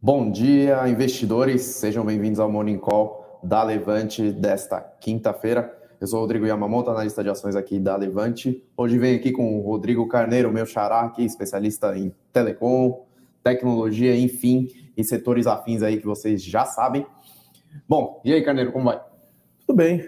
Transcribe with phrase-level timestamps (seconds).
[0.00, 1.62] Bom dia, investidores.
[1.62, 5.74] Sejam bem-vindos ao Morning Call da Levante desta quinta-feira.
[5.98, 8.62] Eu sou o Rodrigo Yamamoto, analista de ações aqui da Levante.
[8.76, 13.06] Hoje venho aqui com o Rodrigo Carneiro, meu xará aqui, especialista em telecom,
[13.42, 17.06] tecnologia, enfim, e setores afins aí que vocês já sabem.
[17.88, 19.00] Bom, e aí, Carneiro, como vai?
[19.66, 20.06] Tudo bem,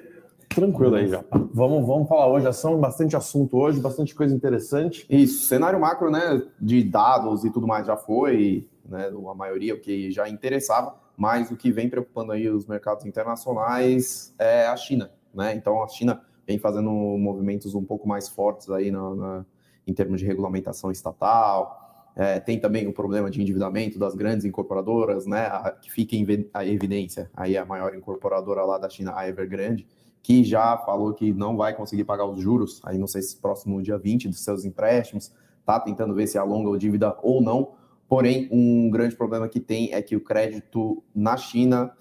[0.50, 1.24] tranquilo aí já.
[1.54, 5.06] Vamos, vamos falar hoje, ação, bastante assunto hoje, bastante coisa interessante.
[5.08, 9.80] Isso, cenário macro, né, de dados e tudo mais já foi, né, a maioria, o
[9.80, 15.10] que já interessava, mas o que vem preocupando aí os mercados internacionais é a China,
[15.34, 15.54] né?
[15.54, 19.46] Então a China vem fazendo movimentos um pouco mais fortes aí na, na
[19.86, 22.12] em termos de regulamentação estatal.
[22.14, 25.46] É, tem também o problema de endividamento das grandes incorporadoras, né?
[25.46, 29.86] A, que fica em a evidência aí a maior incorporadora lá da China, a Evergrande,
[30.22, 33.80] que já falou que não vai conseguir pagar os juros, aí não sei se próximo
[33.82, 35.32] dia 20 dos seus empréstimos,
[35.64, 37.72] tá tentando ver se alonga a dívida ou não,
[38.08, 41.92] Porém, um grande problema que tem é que o crédito na China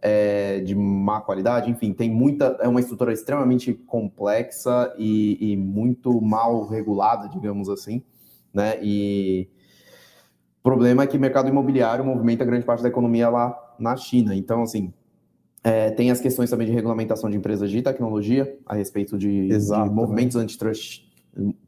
[0.00, 6.20] é de má qualidade, enfim, tem muita, é uma estrutura extremamente complexa e, e muito
[6.20, 8.02] mal regulada, digamos assim,
[8.54, 8.78] né?
[8.80, 9.48] E
[10.60, 14.36] o problema é que o mercado imobiliário movimenta grande parte da economia lá na China.
[14.36, 14.92] Então, assim,
[15.64, 19.72] é, tem as questões também de regulamentação de empresas de tecnologia a respeito de, de
[19.90, 21.04] movimentos antitrust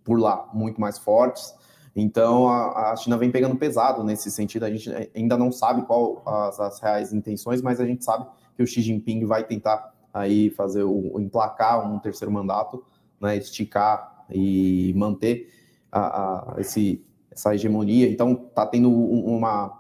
[0.05, 1.53] por lá muito mais fortes.
[2.01, 4.65] Então a, China vem pegando pesado nesse sentido.
[4.65, 8.25] A gente ainda não sabe qual as, as, reais intenções, mas a gente sabe
[8.57, 12.85] que o Xi Jinping vai tentar aí fazer o, o emplacar um terceiro mandato,
[13.21, 15.53] né, esticar e manter
[15.91, 18.09] a, a, esse, essa hegemonia.
[18.09, 19.77] Então está tendo uma,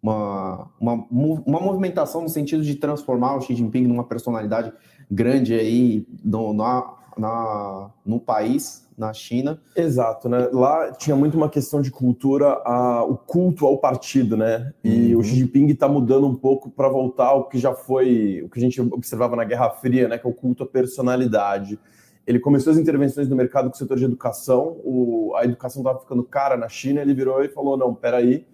[0.00, 4.72] uma, uma, uma movimentação no sentido de transformar o Xi Jinping numa personalidade
[5.10, 9.60] grande aí no, na, na, no país, na China.
[9.76, 10.48] Exato, né?
[10.52, 14.72] Lá tinha muito uma questão de cultura, a, o culto ao partido, né?
[14.82, 15.20] E uhum.
[15.20, 18.58] o Xi Jinping está mudando um pouco para voltar ao que já foi, o que
[18.58, 20.18] a gente observava na Guerra Fria, né?
[20.18, 21.78] Que é o culto à personalidade.
[22.26, 26.00] Ele começou as intervenções no mercado com o setor de educação, o, a educação estava
[26.00, 28.44] ficando cara na China, ele virou e falou: não, peraí,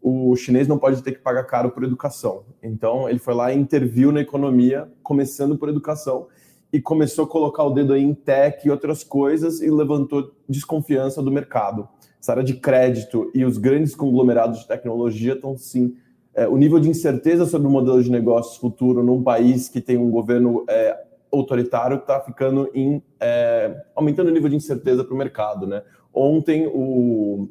[0.00, 2.42] o chinês não pode ter que pagar caro por educação.
[2.62, 6.26] Então, ele foi lá e interviu na economia, começando por educação
[6.72, 11.30] e começou a colocar o dedo em tech e outras coisas e levantou desconfiança do
[11.30, 11.88] mercado.
[12.20, 15.96] Essa área de crédito e os grandes conglomerados de tecnologia estão sim.
[16.32, 19.96] É, o nível de incerteza sobre o modelo de negócios futuro num país que tem
[19.96, 20.96] um governo é,
[21.32, 25.82] autoritário está ficando em é, aumentando o nível de incerteza para o mercado, né?
[26.12, 27.48] Ontem o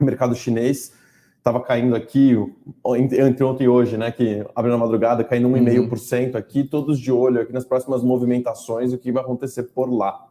[0.00, 0.92] mercado chinês
[1.42, 2.36] estava caindo aqui,
[2.86, 6.38] entre ontem e hoje, né, que abre na madrugada, caindo 1,5% uhum.
[6.38, 10.24] aqui, todos de olho aqui nas próximas movimentações, o que vai acontecer por lá.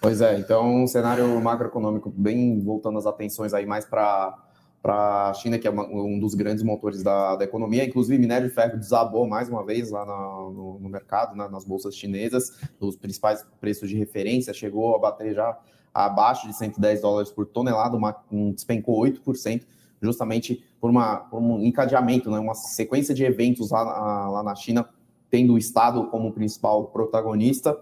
[0.00, 4.36] Pois é, então um cenário macroeconômico bem voltando as atenções aí mais para
[4.82, 7.84] para a China, que é uma, um dos grandes motores da, da, economia.
[7.84, 11.94] Inclusive, minério de ferro desabou mais uma vez lá no, no mercado, né, nas bolsas
[11.94, 12.50] chinesas.
[12.80, 15.56] Os principais preços de referência chegou a bater já
[15.94, 19.62] abaixo de 110 dólares por tonelada, uma, um, despencou 8%
[20.02, 24.88] justamente por, uma, por um encadeamento, né, uma sequência de eventos lá, lá na China,
[25.30, 27.78] tendo o Estado como principal protagonista,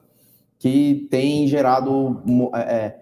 [0.58, 2.22] que tem gerado
[2.54, 3.00] é, é,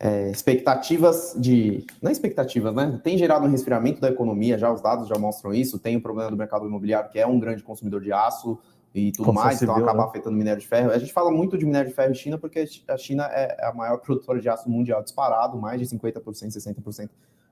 [0.00, 1.84] é, expectativas de.
[2.00, 3.00] Não é expectativas, né?
[3.02, 5.78] Tem gerado um resfriamento da economia, já os dados já mostram isso.
[5.78, 8.58] Tem o problema do mercado imobiliário, que é um grande consumidor de aço
[8.94, 10.08] e tudo Como mais, então viu, acaba né?
[10.08, 10.92] afetando o minério de ferro.
[10.92, 13.74] A gente fala muito de minério de ferro em China porque a China é a
[13.74, 17.10] maior produtora de aço mundial disparado, mais de 50%, 60%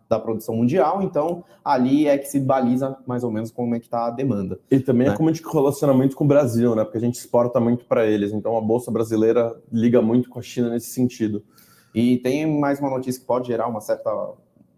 [0.09, 3.87] da produção mundial, então ali é que se baliza mais ou menos como é que
[3.87, 4.59] está a demanda.
[4.71, 5.15] E também é né?
[5.15, 6.85] é como a gente relacionamento com o Brasil, né?
[6.85, 10.43] Porque a gente exporta muito para eles, então a bolsa brasileira liga muito com a
[10.43, 11.43] China nesse sentido.
[11.95, 14.11] E tem mais uma notícia que pode gerar uma certa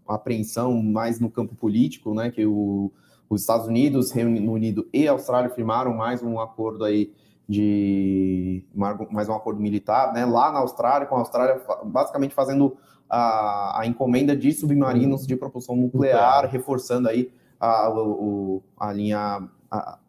[0.07, 2.31] apreensão mais no campo político, né?
[2.31, 2.91] Que o,
[3.29, 7.11] os Estados Unidos, Reino Unido e Austrália firmaram mais um acordo aí
[7.49, 8.63] de
[9.09, 10.23] mais um acordo militar, né?
[10.23, 12.77] Lá na Austrália, com a Austrália basicamente fazendo
[13.09, 19.49] a, a encomenda de submarinos de propulsão nuclear, reforçando aí a, o, a linha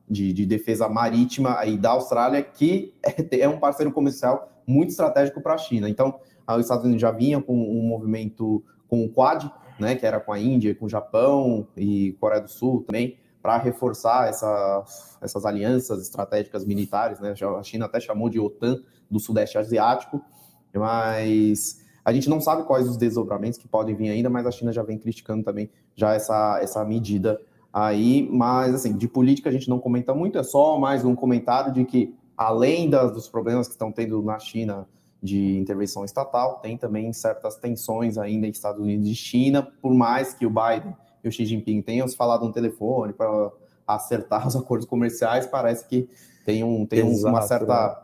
[0.06, 5.40] de, de, defesa marítima aí da Austrália, que é, é um parceiro comercial muito estratégico
[5.40, 5.88] para a China.
[5.88, 10.20] Então, os Estados Unidos já vinha com um movimento com o Quad, né, que era
[10.20, 14.84] com a Índia, com o Japão e Coreia do Sul também, para reforçar essa,
[15.20, 17.20] essas alianças estratégicas militares.
[17.20, 17.34] Né?
[17.58, 20.22] A China até chamou de OTAN do Sudeste Asiático,
[20.74, 24.72] mas a gente não sabe quais os desdobramentos que podem vir ainda, mas a China
[24.72, 27.40] já vem criticando também já essa, essa medida
[27.72, 28.28] aí.
[28.30, 31.84] Mas, assim, de política a gente não comenta muito, é só mais um comentário de
[31.84, 34.86] que, além das, dos problemas que estão tendo na China
[35.22, 40.32] de intervenção estatal, tem também certas tensões ainda em Estados Unidos e China, por mais
[40.32, 43.50] que o Biden e o Xi Jinping tenham se falado no telefone para
[43.86, 46.08] acertar os acordos comerciais, parece que
[46.44, 47.96] tem, um, tem Exato, uma, certa, né?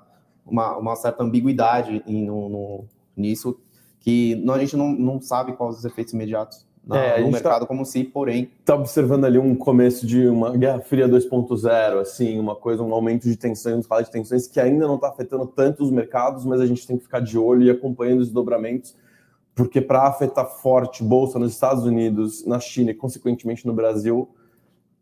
[0.45, 2.85] uma, uma certa ambiguidade em, no, no,
[3.17, 3.59] nisso,
[4.01, 7.67] que a gente não, não sabe quais os efeitos imediatos na, é, no mercado tá,
[7.67, 8.49] como se, porém.
[8.61, 13.25] Está observando ali um começo de uma Guerra Fria 2.0, assim, uma coisa, um aumento
[13.25, 16.67] de tensões, escala de tensões que ainda não está afetando tanto os mercados, mas a
[16.67, 18.95] gente tem que ficar de olho e acompanhando os dobramentos,
[19.57, 24.29] porque para afetar forte bolsa nos Estados Unidos, na China e, consequentemente, no Brasil,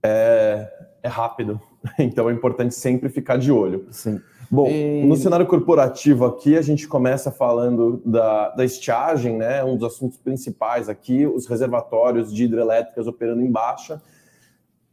[0.01, 0.71] é,
[1.03, 1.61] é rápido.
[1.99, 3.87] Então é importante sempre ficar de olho.
[3.91, 4.19] Sim.
[4.51, 5.05] Bom, e...
[5.05, 9.63] no cenário corporativo aqui, a gente começa falando da, da estiagem, né?
[9.63, 14.01] Um dos assuntos principais aqui, os reservatórios de hidrelétricas operando em baixa.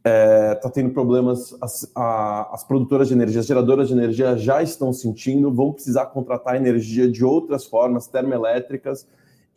[0.04, 4.36] Está é, tá tendo problemas, as, a, as produtoras de energia, as geradoras de energia
[4.36, 9.06] já estão sentindo, vão precisar contratar energia de outras formas, termoelétricas,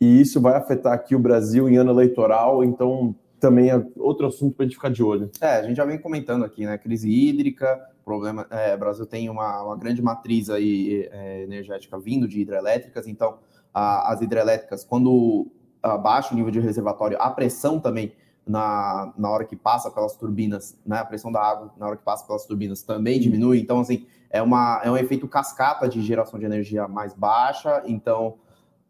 [0.00, 4.54] e isso vai afetar aqui o Brasil em ano eleitoral, então também é outro assunto
[4.54, 5.30] para a gente ficar de olho.
[5.40, 6.76] É, a gente já vem comentando aqui, né?
[6.78, 8.46] Crise hídrica, problema.
[8.50, 13.38] É, o Brasil tem uma, uma grande matriz aí é, energética vindo de hidrelétricas, então
[13.72, 15.46] a, as hidrelétricas, quando
[15.82, 18.12] abaixa o nível de reservatório, a pressão também
[18.46, 20.98] na, na hora que passa pelas turbinas, né?
[20.98, 23.60] A pressão da água na hora que passa pelas turbinas também diminui.
[23.60, 27.82] Então, assim, é, uma, é um efeito cascata de geração de energia mais baixa.
[27.86, 28.36] Então,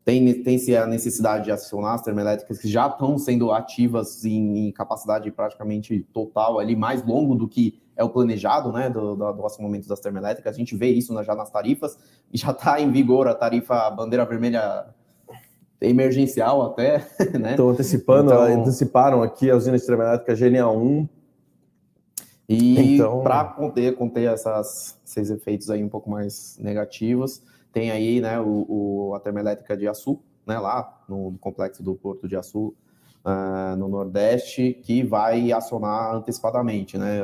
[0.06, 4.70] tem, tem-se a necessidade de acionar as termoelétricas que já estão sendo ativas em, em,
[4.70, 9.44] capacidade praticamente total ali, mais longo do que é o planejado, né, do, do, do
[9.44, 10.54] acionamento das termoelétricas.
[10.54, 11.98] A gente vê isso já nas tarifas,
[12.32, 14.86] e já está em vigor a tarifa bandeira vermelha
[15.80, 17.04] emergencial até,
[17.36, 17.50] né?
[17.50, 21.08] Estão antecipando, então, anteciparam aqui a usina de termoelétrica GNA 1.
[22.48, 23.24] E então...
[23.24, 27.42] para conter, conter essas, esses efeitos aí um pouco mais negativos,
[27.76, 31.94] tem aí né, o, o, a termoelétrica de Açu, né, lá no, no complexo do
[31.94, 32.74] Porto de Açu,
[33.22, 37.18] uh, no Nordeste, que vai acionar antecipadamente, né,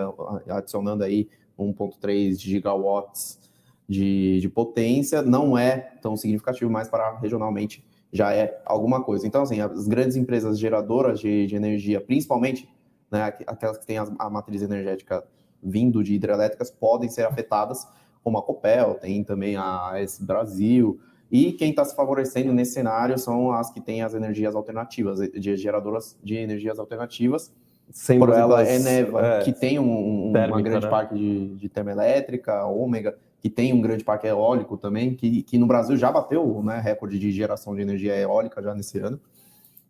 [0.50, 1.26] adicionando aí
[1.58, 3.40] 1,3 gigawatts
[3.88, 5.22] de, de potência.
[5.22, 7.82] Não é tão significativo, mas para regionalmente
[8.12, 9.26] já é alguma coisa.
[9.26, 12.68] Então, assim, as grandes empresas geradoras de, de energia, principalmente
[13.10, 15.24] né, aquelas que têm a, a matriz energética
[15.62, 17.88] vindo de hidrelétricas, podem ser afetadas
[18.22, 23.18] como a Copel, tem também a AES Brasil, e quem está se favorecendo nesse cenário
[23.18, 27.50] são as que têm as energias alternativas, de geradoras de energias alternativas.
[27.90, 30.90] Sendo Por exemplo, elas, a Eneva, é, que tem um, um, térmica, uma grande né?
[30.90, 35.66] parque de, de termoelétrica, Ômega, que tem um grande parque eólico também, que, que no
[35.66, 39.18] Brasil já bateu né, recorde de geração de energia eólica já nesse ano.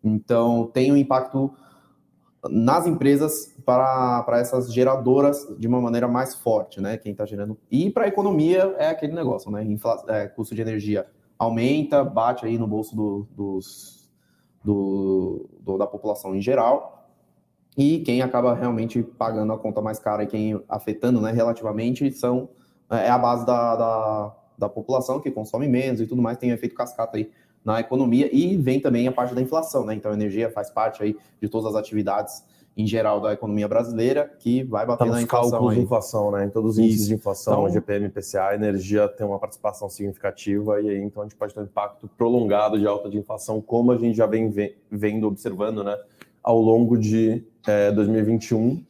[0.01, 1.53] Então, tem um impacto
[2.49, 6.97] nas empresas para, essas geradoras de uma maneira mais forte, né?
[6.97, 7.57] Quem está gerando.
[7.71, 9.63] E para a economia é aquele negócio, né?
[9.63, 11.05] Infla, é, custo de energia
[11.37, 14.11] aumenta, bate aí no bolso do, dos,
[14.63, 17.09] do, do, da população em geral.
[17.77, 22.49] E quem acaba realmente pagando a conta mais cara e quem afetando né, relativamente são
[22.89, 26.51] é, é a base da, da, da população que consome menos e tudo mais, tem
[26.51, 27.31] um efeito cascata aí
[27.63, 29.95] na economia e vem também a parte da inflação, né?
[29.95, 32.43] Então a energia faz parte aí de todas as atividades
[32.75, 35.51] em geral da economia brasileira que vai bater tá na inflação.
[35.51, 36.45] cálculos de inflação, né?
[36.45, 40.81] Em todos os índices de inflação, então, GPM, PCA, a energia tem uma participação significativa
[40.81, 43.91] e aí então a gente pode ter um impacto prolongado de alta de inflação, como
[43.91, 44.51] a gente já vem
[44.89, 45.95] vendo, observando, né?
[46.41, 48.83] Ao longo de é, 2021.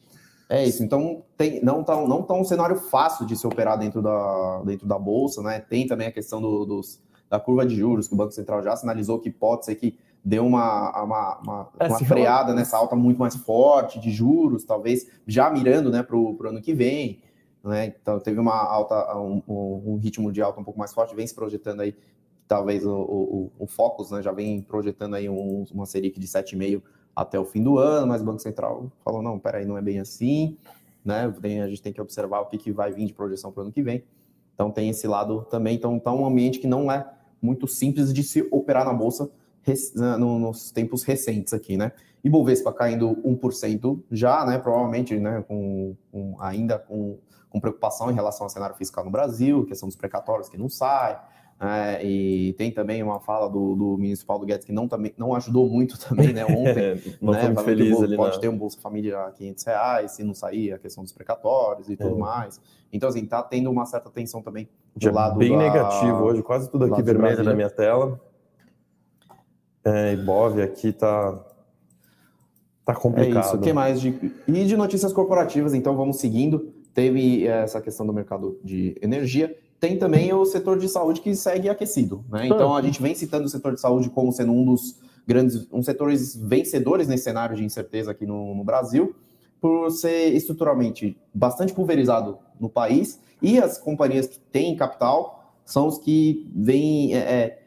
[0.48, 0.82] É isso.
[0.82, 4.86] Então tem, não tá, não tá um cenário fácil de se operar dentro da, dentro
[4.86, 5.60] da bolsa, né?
[5.60, 8.76] Tem também a questão do, dos da curva de juros, que o Banco Central já
[8.76, 13.18] sinalizou que pode ser que deu uma, uma, uma, é, uma freada nessa alta muito
[13.18, 17.20] mais forte de juros, talvez já mirando né, para o ano que vem.
[17.62, 17.94] Né?
[18.00, 21.34] Então teve uma alta, um, um, ritmo de alta um pouco mais forte, vem se
[21.34, 21.94] projetando aí,
[22.48, 26.82] talvez o, o, o Focus né, já vem projetando aí um, uma Selic de 7,5
[27.14, 30.00] até o fim do ano, mas o Banco Central falou, não, peraí, não é bem
[30.00, 30.56] assim,
[31.04, 31.32] né?
[31.40, 33.62] Tem, a gente tem que observar o que, que vai vir de projeção para o
[33.64, 34.02] ano que vem.
[34.54, 37.08] Então tem esse lado também, então tá um ambiente que não é
[37.40, 39.30] muito simples de se operar na bolsa
[40.18, 41.92] nos tempos recentes aqui, né?
[42.22, 44.58] E Bovespa caindo 1% já, né?
[44.58, 45.44] Provavelmente, né?
[45.46, 47.18] Com, com ainda com,
[47.50, 51.20] com, preocupação em relação ao cenário fiscal no Brasil, questão dos precatórios que não sai.
[51.60, 55.34] É, e tem também uma fala do, do ministro Paulo Guedes que não, também, não
[55.34, 56.44] ajudou muito também, né?
[56.50, 57.54] Ontem, não né?
[57.62, 61.04] Feliz ali, pode ter um Bolsa Família a 500 reais, se não sair a questão
[61.04, 62.18] dos precatórios e tudo é.
[62.18, 62.60] mais.
[62.92, 65.58] Então, assim, tá tendo uma certa tensão também do lado bem da...
[65.58, 68.20] negativo hoje, quase tudo aqui vermelho na minha tela.
[69.84, 71.44] É, Ibov aqui tá
[72.84, 73.36] tá complicado.
[73.36, 73.56] É isso.
[73.56, 76.72] O que mais de e de notícias corporativas, então vamos seguindo.
[76.92, 81.68] Teve essa questão do mercado de energia, tem também o setor de saúde que segue
[81.68, 82.46] aquecido, né?
[82.46, 85.86] Então a gente vem citando o setor de saúde como sendo um dos grandes, uns
[85.86, 89.14] setores vencedores nesse cenário de incerteza aqui no, no Brasil,
[89.60, 95.98] por ser estruturalmente bastante pulverizado no país, e as companhias que têm capital são os
[95.98, 97.63] que vêm, é,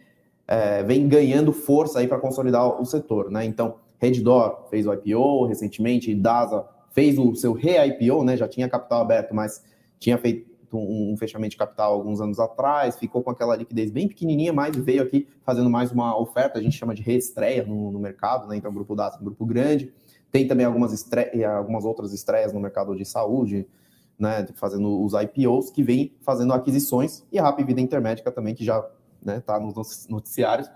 [0.47, 3.43] é, vêm ganhando força aí para consolidar o setor, né?
[3.43, 8.37] Então, Redditor fez o IPO recentemente, Dasa fez o seu re-IPO, né?
[8.37, 9.63] Já tinha capital aberto, mas
[9.99, 14.51] tinha feito um, fechamento de capital alguns anos atrás, ficou com aquela liquidez bem pequenininha,
[14.51, 18.47] mas veio aqui fazendo mais uma oferta, a gente chama de reestreia no, no mercado,
[18.47, 18.55] né?
[18.55, 19.93] Então, grupo Dasa é um grupo grande.
[20.31, 21.43] Tem também algumas, estre...
[21.43, 23.67] algumas outras estreias no mercado de saúde,
[24.17, 24.45] né?
[24.55, 28.83] Fazendo os IPOs, que vem fazendo aquisições, e a Rappi Vida Intermédica também, que já
[29.27, 30.71] né, tá nos noticiários,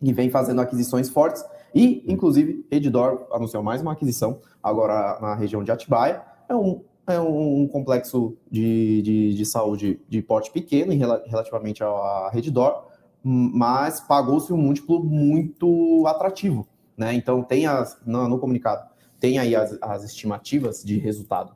[0.00, 1.44] e vem fazendo aquisições fortes.
[1.74, 6.22] E, inclusive, Redditor anunciou mais uma aquisição agora na região de Atibaia.
[6.48, 12.30] É um é um, complexo de, de, de, saúde de porte pequeno em, relativamente à
[12.32, 12.86] Reddor,
[13.22, 16.66] mas pagou-se um múltiplo muito atrativo.
[16.96, 17.12] Né?
[17.12, 18.88] Então, tem as, no, no comunicado,
[19.20, 21.54] tem aí as, as, estimativas de resultado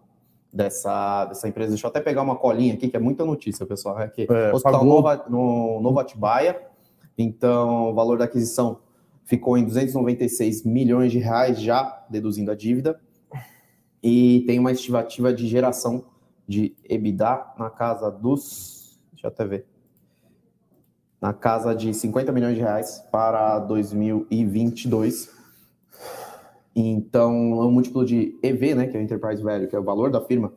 [0.52, 1.70] dessa, dessa empresa.
[1.70, 4.00] Deixa eu até pegar uma colinha aqui, que é muita notícia, pessoal.
[4.00, 4.86] É que é, Hospital pagou...
[4.86, 6.60] Nova, no Novo Atibaia,
[7.16, 8.80] então o valor da aquisição
[9.24, 12.98] ficou em 296 milhões de reais já, deduzindo a dívida
[14.02, 16.04] e tem uma estimativa de geração
[16.46, 18.98] de EBITDA na casa dos.
[19.12, 19.66] Deixa eu até ver.
[21.20, 25.36] Na casa de 50 milhões de reais para 2022.
[26.74, 29.84] Então, é um múltiplo de EV, né, que é o Enterprise Value, que é o
[29.84, 30.52] valor da firma,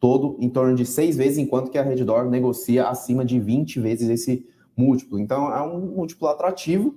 [0.00, 4.08] todo em torno de seis vezes, enquanto que a Redditor negocia acima de 20 vezes
[4.08, 4.46] esse
[4.76, 5.18] múltiplo.
[5.18, 6.96] Então, é um múltiplo atrativo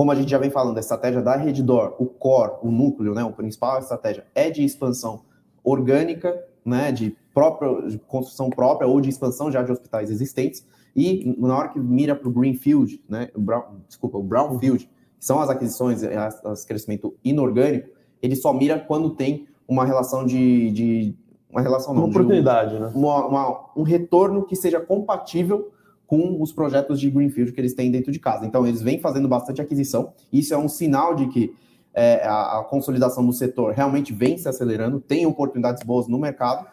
[0.00, 3.22] como a gente já vem falando, a estratégia da Redditor, o core, o núcleo, né,
[3.22, 5.20] o principal estratégia é de expansão
[5.62, 10.66] orgânica, né, de própria de construção própria ou de expansão já de hospitais existentes.
[10.96, 14.88] E na hora que mira para o Greenfield, né, o brown, desculpa, o Brownfield,
[15.20, 20.70] são as aquisições, as, as crescimento inorgânico, ele só mira quando tem uma relação de,
[20.72, 21.14] de
[21.48, 22.92] uma relação não, uma oportunidade, um, né?
[22.94, 25.70] Uma, uma, um retorno que seja compatível
[26.06, 28.44] com os projetos de Greenfield que eles têm dentro de casa.
[28.44, 30.12] Então, eles vêm fazendo bastante aquisição.
[30.32, 31.54] Isso é um sinal de que
[31.94, 36.66] é, a, a, consolidação do setor realmente vem se acelerando, tem oportunidades boas no mercado,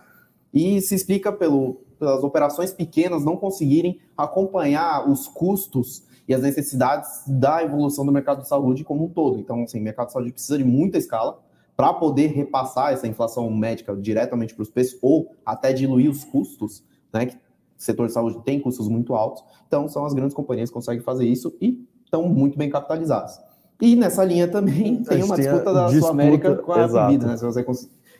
[0.54, 7.24] e se explica pelo, pelas operações pequenas não conseguirem acompanhar os custos e as necessidades
[7.28, 9.40] da evolução do mercado de saúde como um todo.
[9.40, 11.40] Então, assim, o mercado de saúde precisa de muita escala
[11.76, 16.84] para poder repassar essa inflação médica diretamente para os preços ou até diluir os custos,
[17.14, 17.38] né, que
[17.78, 21.28] setor de saúde tem custos muito altos, então são as grandes companhias que conseguem fazer
[21.28, 23.40] isso e estão muito bem capitalizadas.
[23.80, 27.38] E nessa linha também tem uma disputa da disputa, Sul América com a vida, né?
[27.38, 27.64] Se você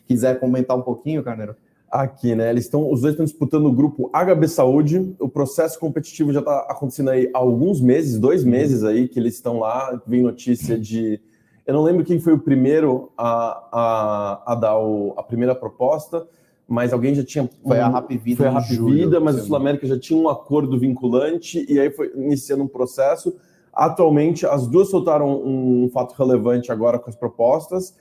[0.06, 1.56] quiser comentar um pouquinho, Carneiro.
[1.90, 2.50] Aqui, né?
[2.50, 5.16] Eles estão, os dois estão disputando o grupo HB Saúde.
[5.20, 8.50] O processo competitivo já está acontecendo aí há alguns meses, dois uhum.
[8.50, 10.02] meses aí que eles estão lá.
[10.06, 11.22] Vem notícia de,
[11.68, 16.26] eu não lembro quem foi o primeiro a, a, a dar o, a primeira proposta,
[16.68, 17.50] mas alguém já tinha.
[17.62, 18.38] Foi a Rap Vida.
[18.38, 21.90] Foi a Rap Vida, mas o Sul América já tinha um acordo vinculante e aí
[21.90, 23.36] foi iniciando um processo.
[23.74, 27.96] Atualmente, as duas soltaram um fato relevante agora com as propostas.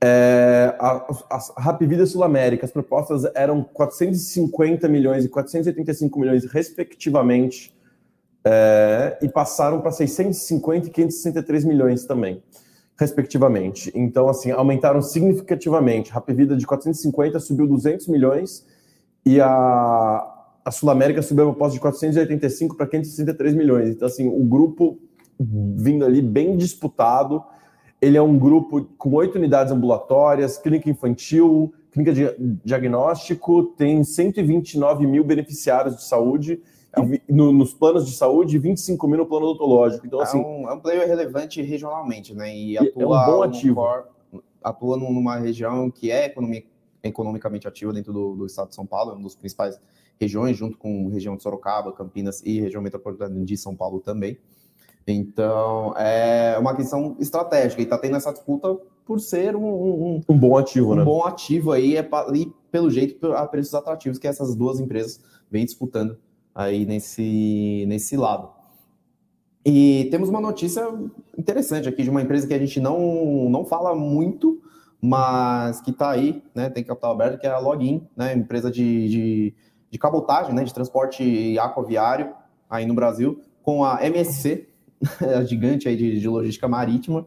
[0.00, 0.90] É, a,
[1.30, 7.74] a, a Rap Vida Sul América, as propostas eram 450 milhões e 485 milhões, respectivamente,
[8.44, 12.42] é, e passaram para 650 e 563 milhões também
[12.98, 13.92] respectivamente.
[13.94, 16.10] Então, assim, aumentaram significativamente.
[16.10, 18.66] Rap Vida de 450 subiu 200 milhões
[19.24, 20.26] e a,
[20.64, 23.90] a Sul América subiu a proposta de 485 para 563 milhões.
[23.90, 24.98] Então, assim, o grupo
[25.38, 27.44] vindo ali bem disputado.
[28.00, 35.06] Ele é um grupo com oito unidades ambulatórias, clínica infantil, clínica de diagnóstico, tem 129
[35.06, 36.60] mil beneficiários de saúde
[36.92, 40.06] é no, nos planos de saúde e 25 mil no plano odontológico.
[40.06, 42.54] Então, assim, é, um, é um player relevante regionalmente, né?
[42.54, 43.86] E atua, é um bom ativo.
[44.62, 46.32] atua numa região que é
[47.02, 49.78] economicamente ativa dentro do, do, estado de São Paulo, é uma das principais
[50.18, 54.38] regiões, junto com a região de Sorocaba, Campinas e região metropolitana de São Paulo também.
[55.12, 60.38] Então, é uma questão estratégica e está tendo essa disputa por ser um, um, um
[60.38, 61.04] bom ativo, um né?
[61.04, 65.64] Bom ativo aí, é, e pelo jeito, a preços atrativos que essas duas empresas vêm
[65.64, 66.18] disputando
[66.54, 68.50] aí nesse, nesse lado.
[69.64, 70.86] E temos uma notícia
[71.36, 74.60] interessante aqui de uma empresa que a gente não, não fala muito,
[75.00, 79.08] mas que está aí, né, tem capital aberto, que é a Login, né, empresa de,
[79.08, 79.54] de,
[79.90, 82.34] de cabotagem, né, de transporte aquaviário
[82.68, 84.67] aí no Brasil, com a MSC,
[85.46, 87.26] gigante aí de, de logística marítima,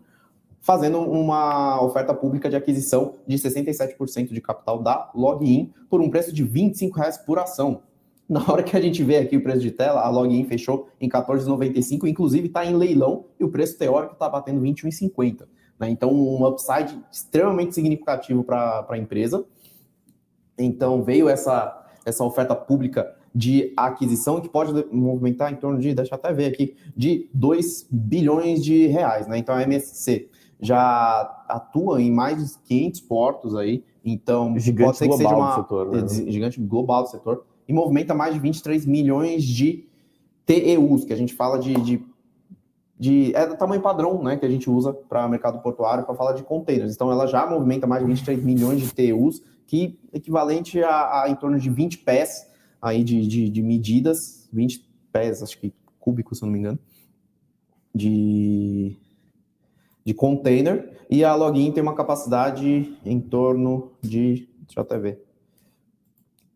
[0.60, 6.32] fazendo uma oferta pública de aquisição de 67% de capital da Login por um preço
[6.32, 7.82] de 25 reais por ação.
[8.32, 11.10] Na hora que a gente vê aqui o preço de tela, a login fechou em
[11.10, 15.46] 14,95, inclusive está em leilão e o preço teórico está batendo 21,50.
[15.78, 15.90] Né?
[15.90, 19.44] Então, um upside extremamente significativo para a empresa.
[20.58, 26.14] Então, veio essa, essa oferta pública de aquisição que pode movimentar em torno de, deixa
[26.14, 29.28] eu até ver aqui, de 2 bilhões de reais.
[29.28, 29.38] Né?
[29.38, 35.10] Então, a MSC já atua em mais de 500 portos aí, então gigante pode ser
[35.10, 36.08] que seja uma setor, né?
[36.08, 39.88] gigante global do setor e movimenta mais de 23 milhões de
[40.46, 42.06] TEUs, que a gente fala de, de,
[43.00, 46.34] de é do tamanho padrão, né, que a gente usa para mercado portuário para falar
[46.34, 46.94] de containers.
[46.94, 51.36] Então ela já movimenta mais de 23 milhões de TEUs, que equivalente a, a em
[51.36, 52.51] torno de 20 pés
[52.82, 56.80] aí de, de, de medidas, 20 pés, acho que cúbicos, se eu não me engano,
[57.94, 58.98] de
[60.06, 65.24] de container e a login tem uma capacidade em torno de, deixa eu até ver,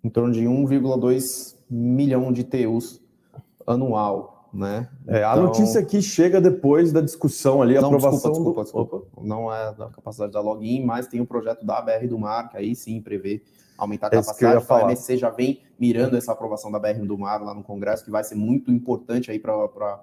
[0.03, 3.01] em torno de 1,2 milhão de TUs
[3.65, 4.87] anual, né?
[5.05, 5.43] É, a então...
[5.43, 9.21] notícia aqui chega depois da discussão ali, a não, aprovação desculpa, desculpa, desculpa.
[9.21, 12.49] Não é da capacidade da login, mas tem o um projeto da BR do Mar,
[12.49, 13.43] que aí sim prevê
[13.77, 14.63] aumentar a capacidade.
[14.63, 18.05] Então, a MSC já vem mirando essa aprovação da BR do Mar lá no Congresso,
[18.05, 19.99] que vai ser muito importante aí para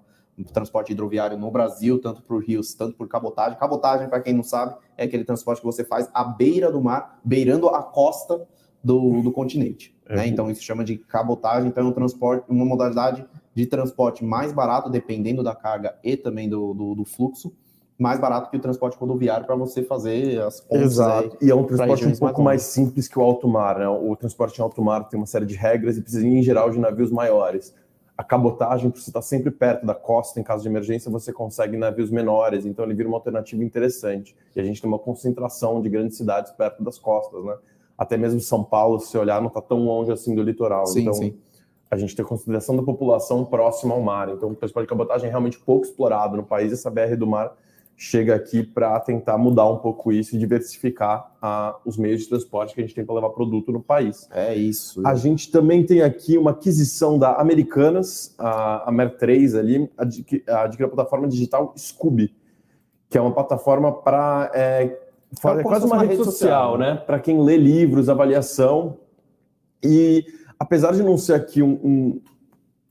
[0.52, 3.58] transporte hidroviário no Brasil, tanto por rios, tanto por cabotagem.
[3.58, 7.20] Cabotagem, para quem não sabe, é aquele transporte que você faz à beira do mar,
[7.24, 8.46] beirando a costa
[8.84, 9.91] do, do continente.
[10.06, 10.16] É.
[10.16, 10.26] Né?
[10.26, 11.68] Então, isso chama de cabotagem.
[11.68, 16.48] Então, é um transporte, uma modalidade de transporte mais barato, dependendo da carga e também
[16.48, 17.52] do, do, do fluxo,
[17.98, 20.92] mais barato que o transporte rodoviário para você fazer as pontes.
[20.92, 21.36] Exato.
[21.40, 23.78] e é um transporte um pouco mais, mais simples que o alto mar.
[23.78, 23.88] Né?
[23.88, 26.78] O transporte em alto mar tem uma série de regras e precisa, em geral, de
[26.78, 27.74] navios maiores
[28.16, 31.76] a cabotagem, por você estar sempre perto da costa em caso de emergência, você consegue
[31.76, 34.36] navios menores, então ele vira uma alternativa interessante.
[34.54, 37.56] E a gente tem uma concentração de grandes cidades perto das costas, né?
[38.02, 40.86] Até mesmo São Paulo, se olhar, não está tão longe assim do litoral.
[40.86, 41.38] Sim, então, sim.
[41.88, 44.28] a gente tem consideração da população próxima ao mar.
[44.28, 46.72] Então, o transporte de cabotagem é realmente pouco explorado no país.
[46.72, 47.56] Essa BR do mar
[47.96, 52.74] chega aqui para tentar mudar um pouco isso e diversificar uh, os meios de transporte
[52.74, 54.28] que a gente tem para levar produto no país.
[54.32, 55.00] É isso.
[55.06, 60.90] A gente também tem aqui uma aquisição da Americanas, a, a Mer3 ali, adquiriu a
[60.90, 62.34] plataforma digital Scooby,
[63.08, 65.11] que é uma plataforma para é,
[65.58, 66.94] é quase uma, uma rede social, social né?
[66.94, 68.98] Para quem lê livros, avaliação.
[69.82, 70.24] E
[70.58, 72.20] apesar de não ser aqui um, um,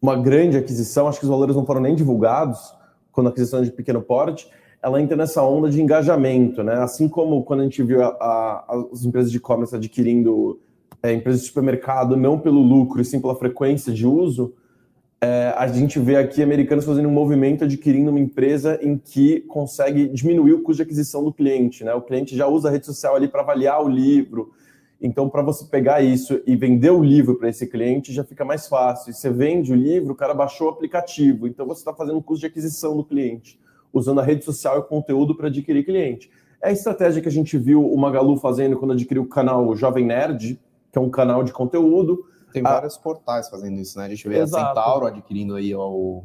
[0.01, 2.73] uma grande aquisição, acho que os valores não foram nem divulgados
[3.11, 4.49] quando a aquisição é de pequeno porte
[4.81, 6.75] ela entra nessa onda de engajamento, né?
[6.75, 10.59] Assim como quando a gente viu a, a, as empresas de e-commerce adquirindo
[11.03, 14.53] é, empresas de supermercado não pelo lucro e sim pela frequência de uso,
[15.23, 20.07] é, a gente vê aqui americanos fazendo um movimento adquirindo uma empresa em que consegue
[20.07, 21.93] diminuir o custo de aquisição do cliente, né?
[21.93, 24.51] O cliente já usa a rede social ali para avaliar o livro.
[24.99, 28.67] Então, para você pegar isso e vender o livro para esse cliente, já fica mais
[28.67, 29.13] fácil.
[29.13, 31.47] Você vende o livro, o cara baixou o aplicativo.
[31.47, 33.59] Então, você está fazendo um custo de aquisição do cliente
[33.93, 36.31] usando a rede social e o conteúdo para adquirir cliente.
[36.61, 40.05] É a estratégia que a gente viu o Magalu fazendo quando adquiriu o canal Jovem
[40.05, 40.59] Nerd,
[40.91, 42.25] que é um canal de conteúdo.
[42.51, 44.05] Tem vários ah, portais fazendo isso, né?
[44.05, 44.63] A gente vê Exato.
[44.63, 46.23] a Centauro adquirindo aí o.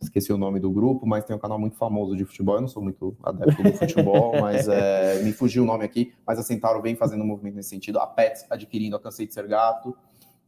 [0.00, 2.54] Esqueci o nome do grupo, mas tem um canal muito famoso de futebol.
[2.54, 6.12] Eu não sou muito adepto do futebol, mas é, me fugiu o nome aqui.
[6.24, 7.98] Mas a Centauro vem fazendo um movimento nesse sentido.
[7.98, 9.96] A Pets adquirindo a Cansei de Ser Gato.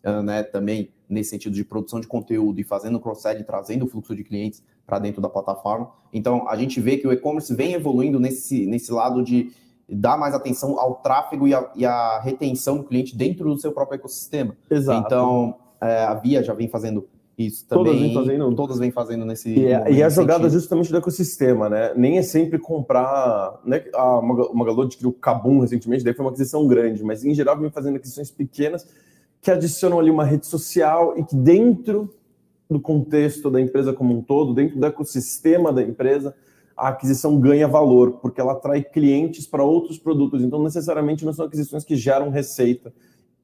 [0.02, 4.14] Ah, né, também nesse sentido de produção de conteúdo e fazendo cross-selling, trazendo o fluxo
[4.14, 5.90] de clientes para dentro da plataforma.
[6.12, 9.52] Então, a gente vê que o e-commerce vem evoluindo nesse, nesse lado de
[9.94, 13.72] dar mais atenção ao tráfego e a, e a retenção do cliente dentro do seu
[13.72, 14.56] próprio ecossistema.
[14.70, 15.06] Exato.
[15.06, 17.84] Então, é, a Via já vem fazendo isso também.
[17.84, 19.50] Todas vêm fazendo, todas vêm fazendo nesse.
[19.50, 20.60] E, é, e é a jogada sentido.
[20.60, 21.92] justamente do ecossistema, né?
[21.96, 23.58] Nem é sempre comprar.
[23.64, 23.84] Né?
[23.94, 27.70] A Magalu adquiriu o Kabum recentemente, daí foi uma aquisição grande, mas em geral vem
[27.70, 28.86] fazendo aquisições pequenas
[29.40, 32.12] que adicionam ali uma rede social e que dentro
[32.68, 36.34] do contexto da empresa como um todo, dentro do ecossistema da empresa,
[36.80, 40.42] a aquisição ganha valor, porque ela atrai clientes para outros produtos.
[40.42, 42.90] Então, necessariamente, não são aquisições que geram receita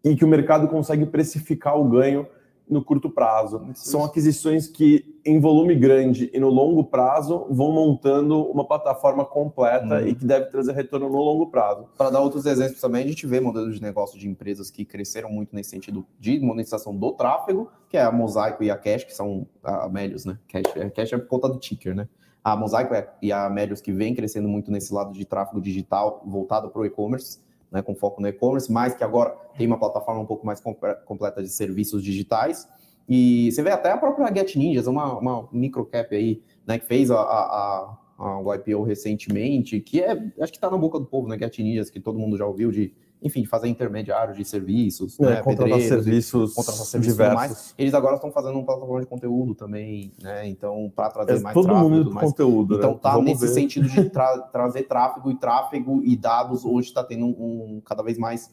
[0.02, 2.26] e que o mercado consegue precificar o ganho
[2.68, 3.62] no curto prazo.
[3.74, 10.00] São aquisições que, em volume grande e no longo prazo, vão montando uma plataforma completa
[10.00, 10.08] uhum.
[10.08, 11.84] e que deve trazer retorno no longo prazo.
[11.96, 15.28] Para dar outros exemplos também, a gente vê modelos de negócio de empresas que cresceram
[15.30, 19.14] muito nesse sentido de monetização do tráfego, que é a Mosaico e a Cash, que
[19.14, 20.38] são a Melios, né?
[20.48, 22.08] Cash, é, Cash é por conta do ticker, né?
[22.46, 26.70] A Mosaico e a Melios que vem crescendo muito nesse lado de tráfego digital voltado
[26.70, 30.26] para o e-commerce né, com foco no e-commerce, mas que agora tem uma plataforma um
[30.26, 30.62] pouco mais
[31.04, 32.68] completa de serviços digitais.
[33.08, 37.10] E você vê até a própria Get Ninjas, uma, uma microcap aí, né, que fez
[37.10, 41.28] a, a, a, a IPO recentemente, que é, acho que está na boca do povo,
[41.28, 45.24] né, Get Ninjas, que todo mundo já ouviu de enfim, fazer intermediário de serviços, é,
[45.24, 47.34] né, contratar serviços, contratar serviços diversos.
[47.34, 47.74] Mais.
[47.78, 50.46] Eles agora estão fazendo um plataforma de conteúdo também, né?
[50.46, 51.88] Então, para trazer é, mais todo tráfego.
[51.88, 52.26] Todo mundo mais.
[52.28, 52.76] conteúdo.
[52.76, 52.98] Então, né?
[53.02, 53.52] tá Vamos nesse ver.
[53.52, 58.02] sentido de tra trazer tráfego e tráfego e dados hoje está tendo um, um, cada
[58.02, 58.50] vez mais,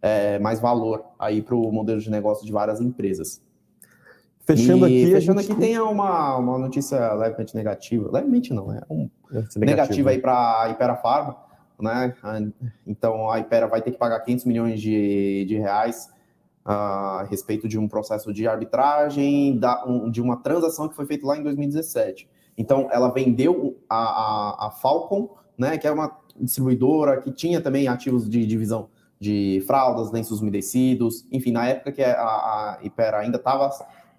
[0.00, 3.42] é, mais valor aí para o modelo de negócio de várias empresas.
[4.48, 5.12] Fechando e, aqui.
[5.12, 5.52] Fechando gente...
[5.52, 8.10] aqui, tem uma, uma notícia levemente negativa.
[8.10, 9.10] Levemente não, é um
[9.56, 11.36] negativa aí para a Ipera Pharma,
[11.80, 12.14] né?
[12.86, 16.12] Então a Ipera vai ter que pagar 500 milhões de, de reais
[16.64, 21.26] a respeito de um processo de arbitragem da, um, de uma transação que foi feita
[21.26, 22.28] lá em 2017.
[22.56, 25.78] Então ela vendeu a, a, a Falcon, né?
[25.78, 28.88] Que é uma distribuidora que tinha também ativos de divisão
[29.20, 33.70] de fraldas, lenços umedecidos, enfim, na época que a, a Ipera ainda estava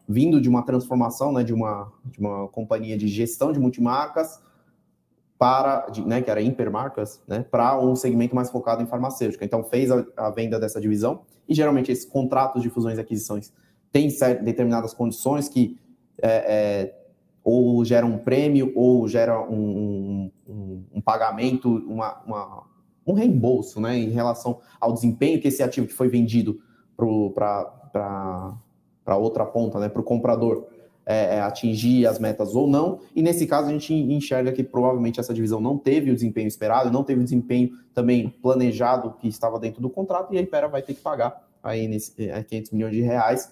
[0.07, 4.41] vindo de uma transformação, né, de uma, de uma companhia de gestão de multimarcas
[5.39, 9.45] para, né, que era hipermarcas, né, para um segmento mais focado em farmacêutica.
[9.45, 13.53] Então fez a, a, venda dessa divisão e geralmente esses contratos de fusões e aquisições
[13.89, 15.79] têm certas, determinadas condições que
[16.21, 16.95] é, é,
[17.41, 22.63] ou geram um prêmio ou gera um, um, um pagamento, uma, uma,
[23.07, 26.59] um reembolso, né, em relação ao desempenho que esse ativo que foi vendido
[27.33, 28.57] para
[29.05, 30.67] para outra ponta, né, para o comprador
[31.09, 32.99] é, é, atingir as metas ou não.
[33.15, 36.91] E nesse caso a gente enxerga que provavelmente essa divisão não teve o desempenho esperado,
[36.91, 40.83] não teve o desempenho também planejado que estava dentro do contrato e a Impera vai
[40.83, 43.51] ter que pagar aí nesse, é, 500 milhões de reais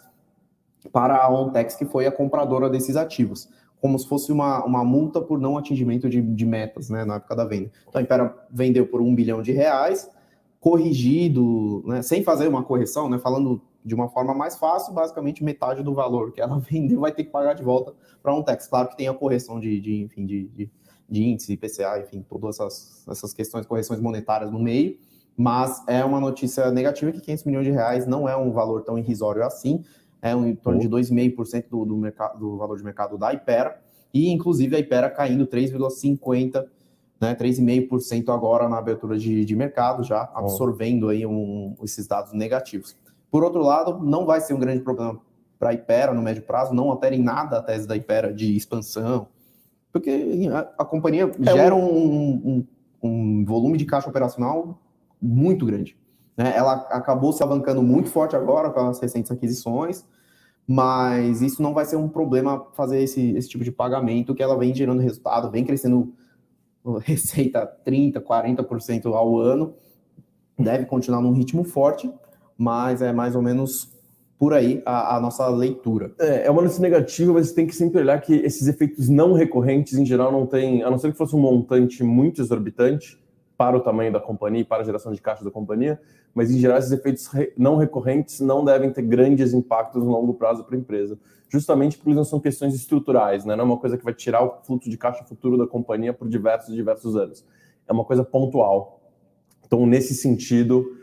[0.91, 3.50] para a Ontex, que foi a compradora desses ativos,
[3.82, 7.36] como se fosse uma, uma multa por não atingimento de, de metas né, na época
[7.36, 7.72] da venda.
[7.89, 10.08] Então a Impera vendeu por um bilhão de reais,
[10.60, 15.82] corrigido, né, sem fazer uma correção, né, falando de uma forma mais fácil, basicamente metade
[15.82, 18.67] do valor que ela vendeu vai ter que pagar de volta para um tax.
[18.67, 20.71] Claro que tem a correção de, de enfim, de, de,
[21.10, 24.97] de índice, IPCA, enfim, todas essas, essas questões, correções monetárias no meio,
[25.38, 28.97] mas é uma notícia negativa que 500 milhões de reais não é um valor tão
[28.97, 29.84] irrisório assim,
[30.21, 33.80] é um, em torno de 2,5% do, do, mercado, do valor de mercado da Ipera,
[34.13, 36.65] e inclusive a Ipera caindo 3,50%,
[37.21, 42.95] né, 3,5% agora na abertura de, de mercado, já absorvendo aí um, esses dados negativos.
[43.30, 45.20] Por outro lado, não vai ser um grande problema
[45.60, 48.56] para a Ipera no médio prazo, não altera em nada a tese da Ipera de
[48.56, 49.28] expansão,
[49.92, 52.68] porque a, companhia é gera um, um,
[53.02, 54.80] um, volume de caixa operacional
[55.22, 55.98] muito grande.
[56.36, 56.54] Né?
[56.56, 60.06] Ela acabou se alavancando muito forte agora com as recentes aquisições,
[60.68, 64.58] mas isso não vai ser um problema fazer esse, esse tipo de pagamento, que ela
[64.58, 66.13] vem gerando resultado, vem crescendo
[67.00, 69.74] receita 30%, 40% ao ano,
[70.58, 72.12] deve continuar num ritmo forte,
[72.58, 73.96] mas é mais ou menos
[74.39, 76.12] por aí a, a, nossa leitura.
[76.20, 79.98] É, é uma notícia negativa, mas tem que sempre olhar que esses efeitos não recorrentes,
[79.98, 83.20] em geral, não tem, a não ser que fosse um montante muito exorbitante
[83.58, 86.00] para o tamanho da companhia e para a geração de caixa da companhia,
[86.34, 90.63] mas em geral esses efeitos não recorrentes não devem ter grandes impactos no longo prazo
[90.63, 91.17] para a empresa,
[91.50, 93.56] justamente porque não são questões estruturais, né?
[93.56, 96.30] não é uma coisa que vai tirar o fluxo de caixa futuro da companhia por
[96.30, 97.43] diversos diversos anos.
[97.88, 99.02] É uma coisa pontual.
[99.65, 100.96] Então, nesse sentido,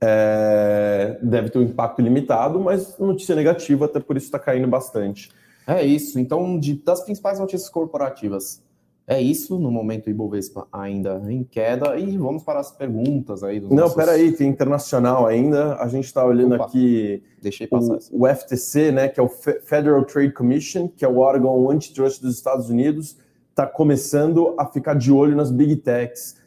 [0.00, 5.30] é, deve ter um impacto limitado, mas notícia negativa, até por isso está caindo bastante.
[5.66, 6.18] É isso.
[6.18, 8.62] Então, de, das principais notícias corporativas,
[9.06, 9.58] é isso.
[9.58, 11.98] No momento, o Ibovespa ainda em queda.
[11.98, 13.60] E vamos para as perguntas aí.
[13.60, 13.94] Não, nossos...
[13.94, 15.76] peraí, tem internacional ainda.
[15.76, 19.28] A gente está olhando Opa, aqui deixei passar o, o, FTC, né, que é o
[19.28, 23.16] Federal Trade Commission, que é o órgão antitrust dos Estados Unidos,
[23.50, 26.39] está começando a ficar de olho nas big techs.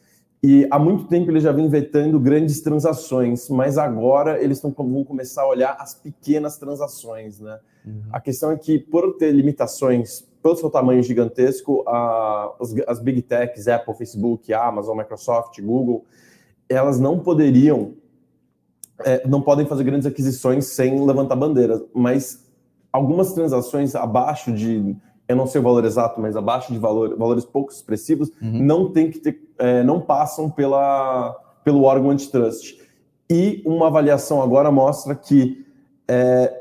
[0.46, 5.02] E há muito tempo ele já vem vetando grandes transações, mas agora eles tão, vão
[5.02, 7.58] começar a olhar as pequenas transações, né?
[7.82, 8.02] Uhum.
[8.12, 13.22] A questão é que, por ter limitações pelo seu tamanho gigantesco, a, as, as big
[13.22, 16.04] techs, Apple, Facebook, Amazon, Microsoft, Google,
[16.68, 17.94] elas não poderiam,
[19.02, 22.46] é, não podem fazer grandes aquisições sem levantar bandeira, mas
[22.92, 24.94] algumas transações abaixo de
[25.26, 28.62] eu não sei o valor exato, mas abaixo de valor, valores pouco expressivos, uhum.
[28.62, 31.32] não tem que ter, é, não passam pela,
[31.64, 32.78] pelo órgão antitrust.
[33.30, 35.64] E uma avaliação agora mostra que
[36.06, 36.52] é,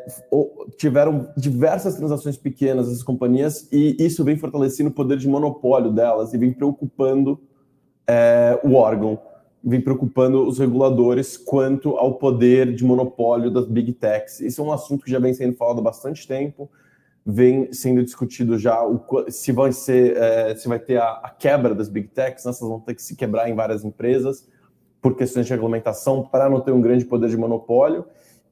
[0.78, 6.34] tiveram diversas transações pequenas essas companhias e isso vem fortalecendo o poder de monopólio delas
[6.34, 7.38] e vem preocupando
[8.08, 9.20] é, o órgão,
[9.62, 14.40] vem preocupando os reguladores quanto ao poder de monopólio das big techs.
[14.40, 16.70] Isso é um assunto que já vem sendo falado há bastante tempo
[17.26, 21.74] vem sendo discutido já o, se vai ser é, se vai ter a, a, quebra
[21.74, 22.52] das big techs, né?
[22.52, 24.48] essas vão ter que se quebrar em várias empresas
[25.02, 28.06] por questões de regulamentação para não ter um grande poder de monopólio.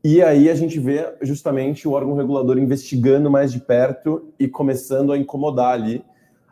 [0.04, 5.14] E aí a gente vê justamente o órgão regulador investigando mais de perto e começando
[5.14, 6.04] a incomodar ali.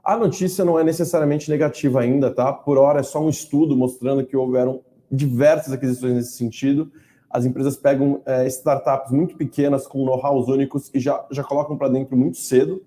[0.04, 2.54] A notícia não é necessariamente negativa ainda, tá?
[2.54, 6.92] Por hora é só um estudo mostrando que houveram diversas aquisições nesse sentido.
[7.30, 11.89] As empresas pegam é, startups muito pequenas com know-hows únicos e já, já colocam para
[11.89, 12.82] dentro muito cedo,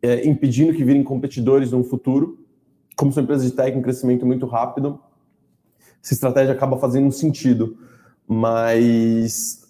[0.00, 2.38] é, impedindo que virem competidores no futuro.
[2.96, 4.98] Como são empresas de tech em crescimento muito rápido,
[6.02, 7.76] essa estratégia acaba fazendo sentido.
[8.26, 9.66] Mas.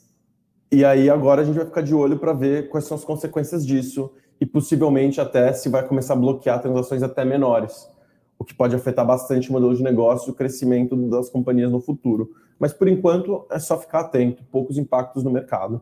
[0.70, 3.66] E aí agora a gente vai ficar de olho para ver quais são as consequências
[3.66, 7.88] disso e possivelmente até se vai começar a bloquear transações até menores,
[8.38, 11.80] o que pode afetar bastante o modelo de negócio e o crescimento das companhias no
[11.80, 12.30] futuro.
[12.58, 15.80] Mas por enquanto é só ficar atento, poucos impactos no mercado.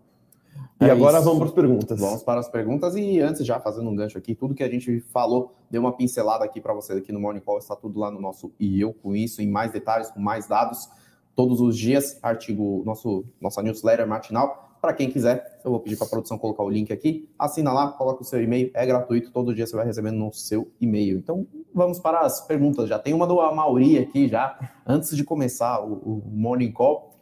[0.80, 1.24] E é agora isso.
[1.24, 2.00] vamos para as perguntas.
[2.00, 5.00] Vamos para as perguntas e antes já fazendo um gancho aqui, tudo que a gente
[5.12, 8.20] falou, deu uma pincelada aqui para vocês aqui no Morning Call, está tudo lá no
[8.20, 10.88] nosso e eu com isso, em mais detalhes, com mais dados,
[11.34, 14.73] todos os dias, artigo, nosso nossa newsletter matinal.
[14.84, 17.88] Para quem quiser, eu vou pedir para a produção colocar o link aqui, assina lá,
[17.92, 21.16] coloca o seu e-mail, é gratuito, todo dia você vai recebendo no seu e-mail.
[21.16, 22.86] Então, vamos para as perguntas.
[22.86, 27.14] Já tem uma do Mauri aqui já, antes de começar o, o Morning Call.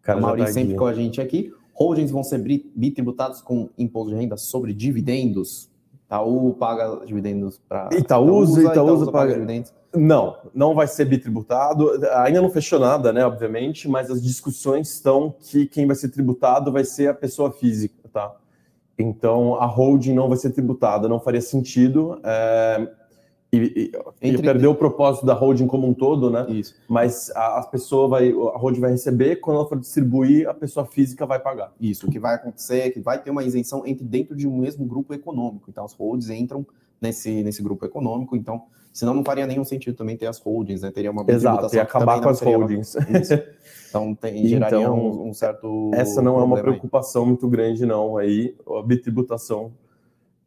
[0.00, 1.52] Cara, a Mauri tá sempre com a gente aqui.
[1.74, 2.38] Holdings vão ser
[2.74, 5.70] bitributados com imposto de renda sobre dividendos.
[6.14, 7.88] Itaú paga dividendos para.
[7.92, 9.72] Itaúsa, Itaúsa, Itaúsa paga, paga dividendos.
[9.94, 11.90] Não, não vai ser bitributado.
[12.24, 13.24] Ainda não fechou nada, né?
[13.24, 18.08] Obviamente, mas as discussões estão que quem vai ser tributado vai ser a pessoa física,
[18.12, 18.34] tá?
[18.98, 22.20] Então a holding não vai ser tributada, não faria sentido.
[22.22, 22.88] É
[23.56, 24.42] e, e, Entre...
[24.42, 26.46] perdeu o propósito da holding como um todo, né?
[26.48, 26.74] Isso.
[26.88, 30.86] Mas a, a, pessoa vai, a holding vai receber, quando ela for distribuir, a pessoa
[30.86, 31.72] física vai pagar.
[31.80, 34.56] Isso, o que vai acontecer é que vai ter uma isenção entre dentro de um
[34.58, 35.70] mesmo grupo econômico.
[35.70, 36.66] Então, as holdings entram
[37.00, 38.62] nesse, nesse grupo econômico, então,
[38.92, 40.90] senão não faria nenhum sentido também ter as holdings, né?
[40.90, 42.94] Teria uma Exato, e acabar com as holdings.
[42.94, 43.04] Uma...
[43.88, 45.90] Então, tem, geraria então, um, um, certo.
[45.94, 47.28] Essa não é uma preocupação aí.
[47.28, 48.16] muito grande, não.
[48.16, 49.72] Aí, a bitributação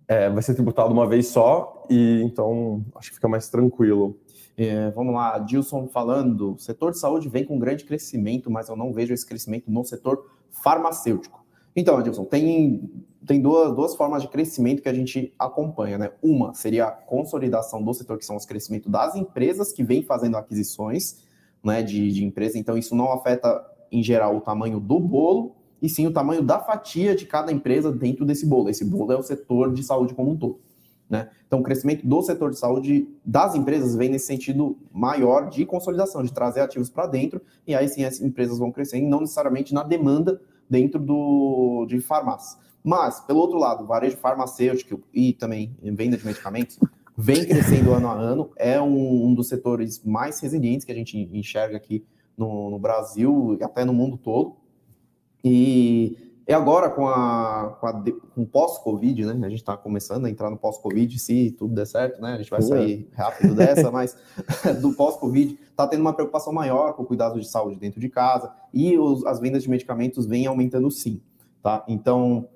[0.08, 4.18] é, vai ser tributado uma vez só, e então acho que fica mais tranquilo.
[4.58, 8.76] É, vamos lá, Dilson falando, o setor de saúde vem com grande crescimento, mas eu
[8.76, 11.46] não vejo esse crescimento no setor farmacêutico.
[11.76, 12.90] Então, Dilson, tem,
[13.24, 16.12] tem duas, duas formas de crescimento que a gente acompanha, né?
[16.24, 20.38] Uma seria a consolidação do setor, que são os crescimentos das empresas que vêm fazendo
[20.38, 21.24] aquisições
[21.64, 25.90] né, de, de empresa, então isso não afeta, em geral, o tamanho do bolo, e
[25.90, 28.70] sim o tamanho da fatia de cada empresa dentro desse bolo.
[28.70, 30.60] Esse bolo é o setor de saúde como um todo.
[31.10, 31.30] Né?
[31.46, 36.22] Então, o crescimento do setor de saúde das empresas vem nesse sentido maior de consolidação,
[36.24, 39.84] de trazer ativos para dentro, e aí sim as empresas vão crescendo, não necessariamente na
[39.84, 42.60] demanda dentro do, de farmácia.
[42.84, 46.78] Mas, pelo outro lado, o varejo farmacêutico e também venda de medicamentos
[47.18, 51.18] vem crescendo ano a ano, é um, um dos setores mais resilientes que a gente
[51.34, 52.06] enxerga aqui
[52.38, 54.56] no, no Brasil e até no mundo todo.
[55.50, 59.46] E é agora com a, com, a, com pós-Covid, né?
[59.46, 62.34] A gente está começando a entrar no pós-Covid, se tudo der certo, né?
[62.34, 64.18] A gente vai sair rápido dessa, mas
[64.82, 68.50] do pós-Covid está tendo uma preocupação maior com o cuidado de saúde dentro de casa
[68.74, 71.22] e os, as vendas de medicamentos vêm aumentando sim,
[71.62, 71.84] tá?
[71.88, 72.48] Então,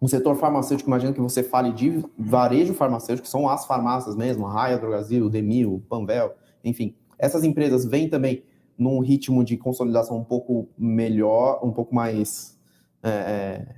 [0.00, 4.46] o setor farmacêutico, imagina que você fale de varejo farmacêutico, que são as farmácias mesmo,
[4.46, 6.32] a Raia, Drogazil, Demil, Panvel,
[6.64, 6.94] enfim.
[7.18, 8.42] Essas empresas vêm também
[8.80, 12.58] num ritmo de consolidação um pouco melhor, um pouco mais.
[13.02, 13.74] É, é,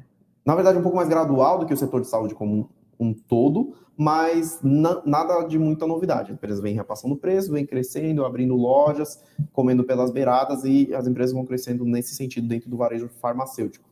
[0.46, 3.12] na verdade, um pouco mais gradual do que o setor de saúde como um, um
[3.12, 6.30] todo, mas na, nada de muita novidade.
[6.30, 9.20] A empresa vem repassando preço, vem crescendo, abrindo lojas,
[9.52, 13.90] comendo pelas beiradas e as empresas vão crescendo nesse sentido dentro do varejo farmacêutico.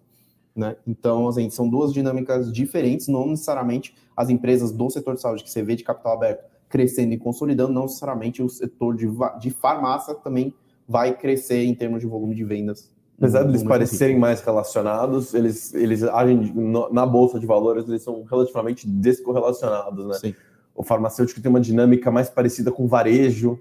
[0.54, 0.76] Né?
[0.86, 5.50] Então, assim, são duas dinâmicas diferentes, não necessariamente as empresas do setor de saúde que
[5.50, 9.08] você vê de capital aberto crescendo e consolidando, não necessariamente o setor de,
[9.40, 10.54] de farmácia também
[10.90, 12.90] vai crescer em termos de volume de vendas.
[13.16, 16.52] Apesar de eles parecerem mais relacionados, eles, eles agem
[16.90, 20.14] na bolsa de valores, eles são relativamente descorrelacionados, né?
[20.14, 20.34] Sim.
[20.74, 23.60] O farmacêutico tem uma dinâmica mais parecida com varejo,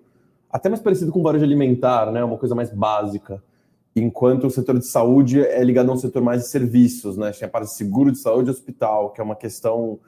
[0.50, 2.24] até mais parecido com varejo alimentar, né?
[2.24, 3.44] Uma coisa mais básica.
[3.96, 7.32] Enquanto o setor de saúde é ligado a um setor mais de serviços, né?
[7.32, 10.00] Tem a parte de seguro de saúde e hospital, que é uma questão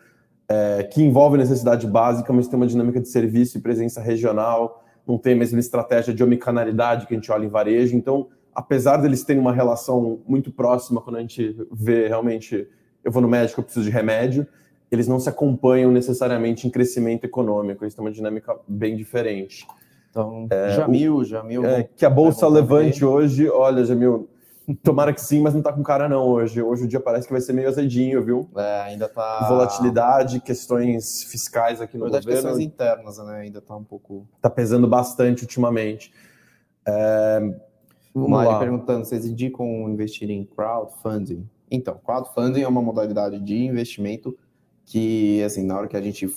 [0.50, 5.17] é, que envolve necessidade básica, mas tem uma dinâmica de serviço e presença regional não
[5.17, 7.95] tem a mesma estratégia de omnicanalidade que a gente olha em varejo.
[7.95, 12.67] Então, apesar deles terem uma relação muito próxima quando a gente vê realmente,
[13.04, 14.47] eu vou no médico, eu preciso de remédio,
[14.89, 19.67] eles não se acompanham necessariamente em crescimento econômico, eles têm uma dinâmica bem diferente.
[20.10, 21.65] Então, é, Jamil, Jamil.
[21.65, 24.30] É, que a bolsa levante hoje, olha, Jamil,
[24.84, 26.62] Tomara que sim, mas não tá com cara não hoje.
[26.62, 28.50] Hoje o dia parece que vai ser meio azedinho, viu?
[28.56, 29.47] É, ainda tá.
[29.47, 32.50] Volatilidade, questões fiscais aqui no Verdade, governo.
[32.50, 33.39] questões internas, né?
[33.39, 34.28] Ainda tá um pouco.
[34.39, 36.13] Tá pesando bastante ultimamente.
[36.86, 37.39] É...
[38.13, 41.50] Mari perguntando: vocês indicam investir em crowdfunding?
[41.69, 44.38] Então, crowdfunding é uma modalidade de investimento
[44.86, 46.30] que, assim, na hora que a gente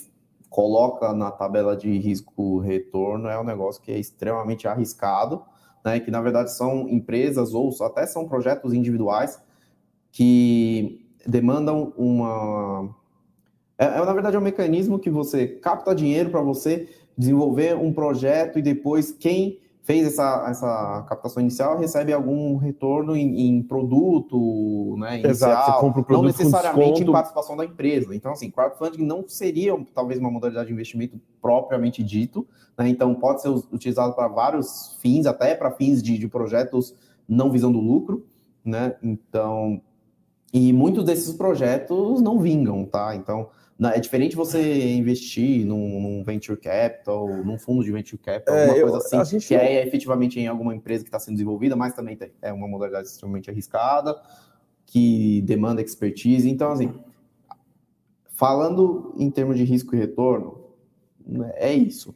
[0.49, 5.43] coloca na tabela de risco-retorno, é um negócio que é extremamente arriscado
[5.85, 9.39] né, que na verdade são empresas ou até são projetos individuais
[10.11, 12.89] que demandam uma.
[13.77, 17.93] É, é na verdade, é um mecanismo que você capta dinheiro para você desenvolver um
[17.93, 24.95] projeto e depois quem fez essa, essa captação inicial recebe algum retorno em, em produto,
[24.97, 28.15] né, inicial, Exato, você compra o produto não necessariamente em participação da empresa.
[28.15, 33.43] Então, assim, crowdfunding não seria talvez uma modalidade de investimento propriamente dito, né, então pode
[33.43, 36.95] ser utilizado para vários fins, até para fins de, de projetos
[37.29, 38.25] não visando lucro,
[38.65, 39.79] né, então,
[40.51, 43.49] e muitos desses projetos não vingam, tá, então
[43.83, 48.99] é diferente você investir num, num, venture capital, num fundo de venture capital, é, alguma
[49.01, 52.53] coisa assim, que é efetivamente em alguma empresa que está sendo desenvolvida, mas também é
[52.53, 54.15] uma modalidade extremamente arriscada,
[54.85, 56.49] que demanda expertise.
[56.49, 56.93] Então, assim,
[58.29, 60.69] falando em termos de risco e retorno,
[61.25, 62.15] né, é isso.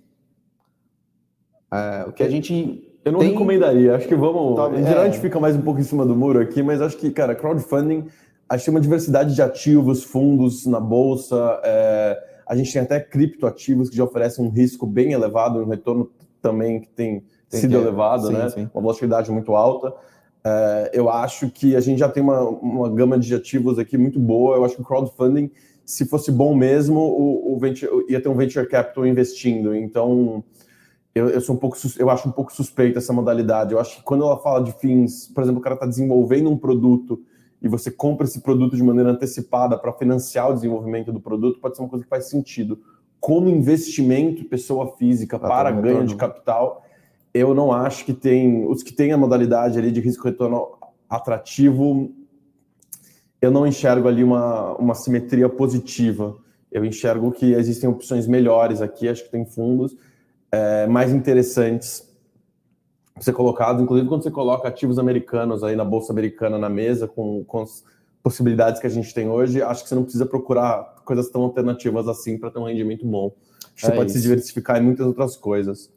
[1.74, 2.86] É, o que a gente.
[3.04, 3.32] Eu não tem...
[3.32, 4.56] recomendaria, acho que vamos.
[4.56, 5.08] Talvez, em geral, é...
[5.08, 7.36] a gente fica mais um pouco em cima do muro aqui, mas acho que, cara,
[7.36, 8.08] crowdfunding
[8.50, 13.00] a gente tem uma diversidade de ativos, fundos na bolsa, é, a gente tem até
[13.00, 16.10] criptoativos que já oferecem um risco bem elevado, um retorno
[16.42, 18.50] também que tem, tem sido que, elevado, sim, né?
[18.50, 18.70] Sim.
[18.74, 19.94] Uma volatilidade muito alta.
[20.44, 24.20] É, eu acho que a gente já tem uma, uma gama de ativos aqui muito
[24.20, 24.56] boa.
[24.56, 25.52] Eu acho que o crowdfunding,
[25.86, 29.76] se fosse bom mesmo, o, o venture, ia ter um venture capital investindo.
[29.76, 30.44] Então,
[31.14, 33.74] eu, eu, sou um pouco, eu acho um pouco suspeita essa modalidade.
[33.74, 36.58] Eu acho que quando ela fala de fins, por exemplo, o cara está desenvolvendo um
[36.58, 37.22] produto
[37.62, 41.76] e você compra esse produto de maneira antecipada para financiar o desenvolvimento do produto, pode
[41.76, 42.80] ser uma coisa que faz sentido.
[43.20, 46.08] Como investimento, pessoa física, ah, para ganho retorno.
[46.08, 46.86] de capital,
[47.34, 48.66] eu não acho que tem.
[48.66, 50.78] Os que têm a modalidade ali de risco-retorno
[51.10, 52.12] atrativo,
[53.42, 56.38] eu não enxergo ali uma, uma simetria positiva.
[56.72, 59.98] Eu enxergo que existem opções melhores aqui, acho que tem fundos
[60.52, 62.09] é, mais interessantes
[63.24, 67.44] ser colocado, inclusive quando você coloca ativos americanos aí na bolsa americana na mesa com,
[67.44, 67.84] com as
[68.22, 72.08] possibilidades que a gente tem hoje, acho que você não precisa procurar coisas tão alternativas
[72.08, 73.32] assim para ter um rendimento bom.
[73.76, 74.20] Você é pode isso.
[74.20, 75.92] se diversificar em muitas outras coisas.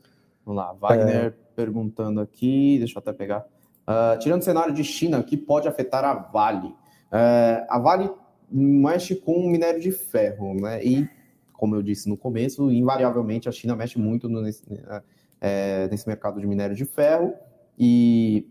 [0.45, 1.35] Vamos lá, Wagner é...
[1.55, 3.45] perguntando aqui, deixa eu até pegar.
[3.83, 6.69] Uh, tirando o cenário de China, que pode afetar a Vale?
[6.69, 8.11] Uh, a Vale
[8.51, 10.85] mexe com minério de ferro, né?
[10.85, 11.09] E,
[11.53, 15.03] como eu disse no começo, invariavelmente a China mexe muito nesse, uh,
[15.42, 17.35] é, nesse mercado de minério de ferro
[17.76, 18.48] e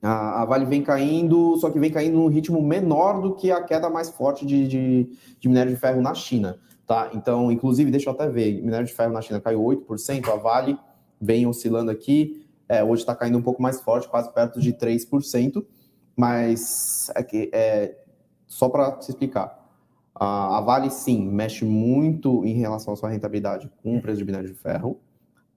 [0.00, 3.62] a, a, Vale vem caindo, só que vem caindo num ritmo menor do que a
[3.62, 6.58] queda mais forte de, de, de minério de ferro na China.
[6.86, 7.10] Tá?
[7.12, 10.78] Então, inclusive, deixa eu até ver, minério de ferro na China caiu 8%, a Vale
[11.20, 15.62] vem oscilando aqui, é, hoje está caindo um pouco mais forte, quase perto de 3%,
[16.16, 17.94] mas é que, é,
[18.46, 19.58] só para se explicar,
[20.14, 24.24] a, a Vale sim mexe muito em relação à sua rentabilidade com o preço de
[24.24, 24.98] minério de ferro,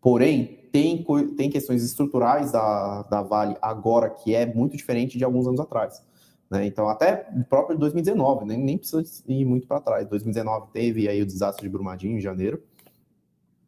[0.01, 1.05] Porém, tem,
[1.37, 6.03] tem questões estruturais da, da Vale agora que é muito diferente de alguns anos atrás.
[6.49, 6.65] Né?
[6.65, 10.07] Então, até o próprio 2019, nem, nem precisa ir muito para trás.
[10.07, 12.61] 2019 teve aí o desastre de Brumadinho em janeiro.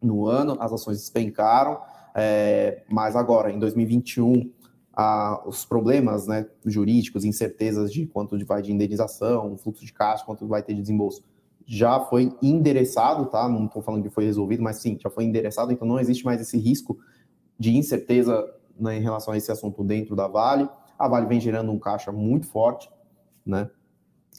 [0.02, 1.80] No ano, as ações despencaram,
[2.14, 4.52] é, mas agora, em 2021,
[4.92, 10.46] a, os problemas né, jurídicos, incertezas de quanto vai de indenização, fluxo de caixa, quanto
[10.46, 11.24] vai ter de desembolso,
[11.74, 13.50] já foi endereçado, tá?
[13.50, 16.40] Não estou falando que foi resolvido, mas sim, já foi endereçado, então não existe mais
[16.40, 17.00] esse risco
[17.58, 18.46] de incerteza
[18.80, 20.70] né, em relação a esse assunto dentro da Vale.
[21.00, 22.92] A Vale vem gerando um caixa muito forte,
[23.44, 23.70] né?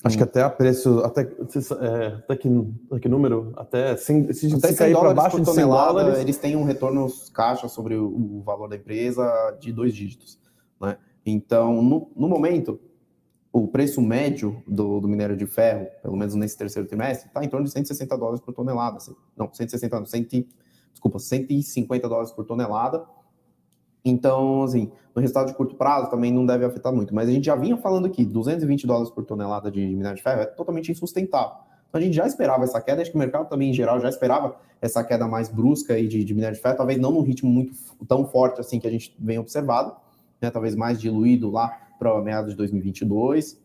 [0.03, 2.49] Acho que até a preço, até, é, até, que,
[2.90, 6.37] até que número, até, sem, se, até se cair para baixo por tonelada, dólares, eles
[6.37, 10.38] têm um retorno caixa sobre o, o, valor da empresa de dois dígitos,
[10.81, 10.99] né?
[11.25, 12.79] Então, no, no momento,
[13.55, 17.49] o preço médio do, do, minério de ferro, pelo menos nesse terceiro trimestre, está em
[17.49, 18.97] torno de 160 dólares por tonelada.
[18.97, 19.14] Assim.
[19.37, 20.49] Não, 160 não, 100,
[20.90, 23.05] desculpa, 150 dólares por tonelada.
[24.05, 27.14] Então, assim, no resultado de curto prazo também não deve afetar muito.
[27.14, 30.40] Mas a gente já vinha falando aqui, 220 dólares por tonelada de minério de ferro
[30.40, 31.59] é totalmente insustentável.
[31.88, 34.09] Então a gente já esperava essa queda, acho que o mercado também, em geral, já
[34.09, 37.49] esperava essa queda mais brusca aí de, de minério de ferro, talvez não num ritmo
[37.49, 37.73] muito
[38.09, 39.95] tão forte assim que a gente vem observado,
[40.43, 43.61] né, talvez mais diluído lá para meados de 2022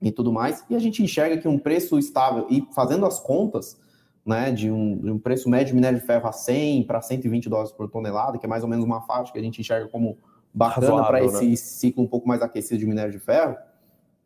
[0.00, 0.64] e tudo mais.
[0.68, 3.80] E a gente enxerga que um preço estável e fazendo as contas,
[4.24, 7.48] né, de um, de um preço médio de minério de ferro a 100 para 120
[7.48, 10.18] dólares por tonelada, que é mais ou menos uma faixa que a gente enxerga como
[10.52, 11.56] bacana para esse né?
[11.56, 13.56] ciclo um pouco mais aquecido de minério de ferro,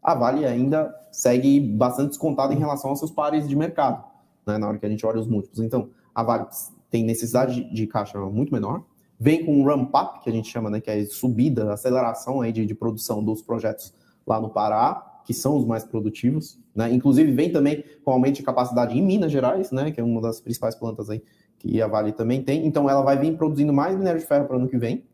[0.02, 4.04] a Vale ainda segue bastante descontada em relação aos seus pares de mercado,
[4.46, 5.60] né, na hora que a gente olha os múltiplos.
[5.60, 6.46] Então, a Vale
[6.90, 8.84] tem necessidade de caixa muito menor,
[9.22, 12.66] vem com um ramp-up, que a gente chama, né, que é subida, aceleração aí de,
[12.66, 13.94] de produção dos projetos
[14.26, 16.92] lá no Pará, que são os mais produtivos, né?
[16.92, 20.40] Inclusive vem também com aumento de capacidade em Minas Gerais, né, que é uma das
[20.40, 21.22] principais plantas aí
[21.56, 22.66] que a Vale também tem.
[22.66, 25.04] Então ela vai vir produzindo mais minério de ferro para o ano que vem.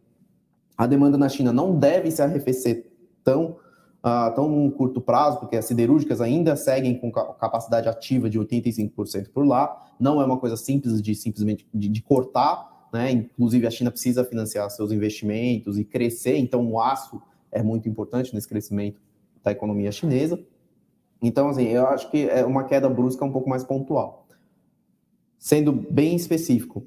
[0.75, 2.91] A demanda na China não deve se arrefecer
[3.23, 3.57] tão,
[4.03, 9.47] uh, tão curto prazo, porque as siderúrgicas ainda seguem com capacidade ativa de 85% por
[9.47, 9.87] lá.
[10.01, 13.11] Não é uma coisa simples de simplesmente de, de cortar, né?
[13.11, 17.21] Inclusive a China precisa financiar seus investimentos e crescer, então o aço
[17.51, 19.01] é muito importante nesse crescimento
[19.43, 20.39] da economia chinesa.
[21.21, 24.27] Então, assim, eu acho que é uma queda brusca um pouco mais pontual.
[25.39, 26.85] Sendo bem específico,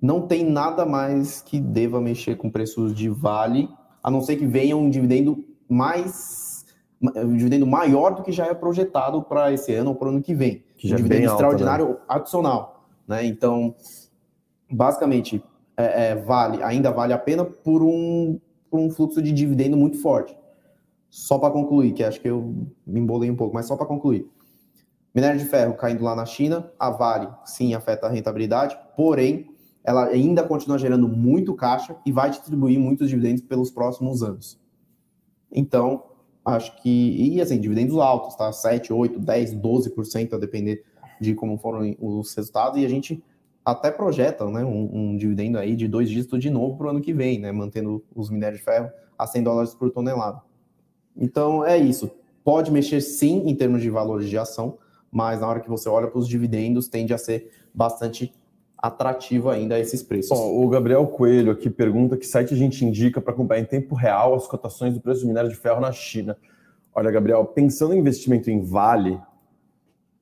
[0.00, 3.68] não tem nada mais que deva mexer com preços de vale,
[4.02, 6.64] a não ser que venha um dividendo mais
[7.00, 10.22] um dividendo maior do que já é projetado para esse ano ou para o ano
[10.22, 10.64] que vem.
[10.76, 11.96] Que um é dividendo alta, extraordinário né?
[12.08, 12.86] adicional.
[13.06, 13.26] Né?
[13.26, 13.74] Então,
[14.70, 15.42] basicamente,
[15.76, 18.40] é, é, vale, ainda vale a pena por um,
[18.70, 20.36] por um fluxo de dividendo muito forte.
[21.08, 24.28] Só para concluir, que acho que eu me embolei um pouco, mas só para concluir.
[25.14, 30.06] Minério de ferro caindo lá na China, a Vale sim afeta a rentabilidade, porém ela
[30.06, 34.60] ainda continua gerando muito caixa e vai distribuir muitos dividendos pelos próximos anos.
[35.50, 36.02] Então,
[36.44, 37.34] acho que.
[37.34, 38.52] E assim, dividendos altos, tá?
[38.52, 40.84] 7, 8, 10, 12%, a depender
[41.20, 42.80] de como foram os resultados.
[42.80, 43.22] E a gente
[43.66, 47.00] até projeta né, um, um dividendo aí de dois dígitos de novo para o ano
[47.00, 47.50] que vem, né?
[47.50, 48.88] Mantendo os minérios de ferro
[49.18, 50.40] a 100 dólares por tonelada.
[51.16, 52.08] Então, é isso.
[52.44, 54.78] Pode mexer sim em termos de valores de ação,
[55.10, 58.32] mas na hora que você olha para os dividendos, tende a ser bastante
[58.78, 60.38] atrativo ainda esses preços.
[60.38, 63.96] Bom, o Gabriel Coelho aqui pergunta que site a gente indica para acompanhar em tempo
[63.96, 66.36] real as cotações do preço do minério de ferro na China.
[66.94, 69.18] Olha, Gabriel, pensando em investimento em Vale,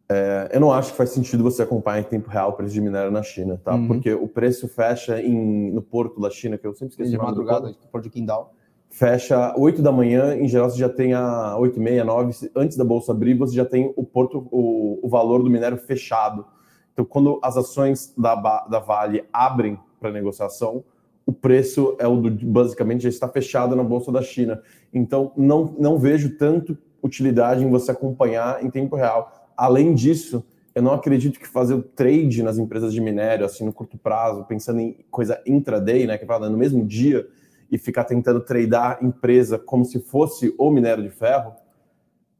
[0.08, 2.80] é, eu não acho que faz sentido você acompanhar em tempo real o preço de
[2.80, 3.74] minério na China, tá?
[3.74, 3.86] Uhum.
[3.86, 7.68] Porque o preço fecha em, no porto da China, que eu sempre esqueci de madrugada,
[7.68, 8.52] do porto de Qingdao.
[8.90, 12.76] Fecha 8 da manhã, em geral você já tem a 8 e meia, 9, antes
[12.76, 16.46] da bolsa abrir, você já tem o porto, o, o valor do minério fechado.
[16.92, 20.84] Então, quando as ações da, da Vale abrem para negociação,
[21.26, 24.62] o preço é o do, basicamente já está fechado na bolsa da China.
[24.92, 29.43] Então, não, não vejo tanto utilidade em você acompanhar em tempo real.
[29.56, 30.44] Além disso,
[30.74, 34.44] eu não acredito que fazer o trade nas empresas de minério, assim, no curto prazo,
[34.44, 37.26] pensando em coisa intraday, né, que fala no mesmo dia,
[37.70, 41.54] e ficar tentando tradear empresa como se fosse o minério de ferro,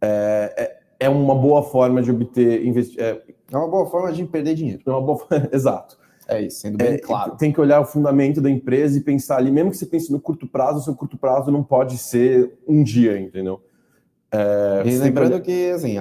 [0.00, 4.24] é, é é uma boa forma de obter investi é, é uma boa forma de
[4.24, 4.82] perder dinheiro.
[4.86, 5.98] É uma boa exato.
[6.26, 7.36] É isso, sendo bem é, claro.
[7.36, 10.18] Tem que olhar o fundamento da empresa e pensar ali, mesmo que você pense no
[10.18, 13.62] curto prazo, o seu curto prazo não pode ser um dia, entendeu?
[14.32, 15.96] É, e lembrando que, que, assim,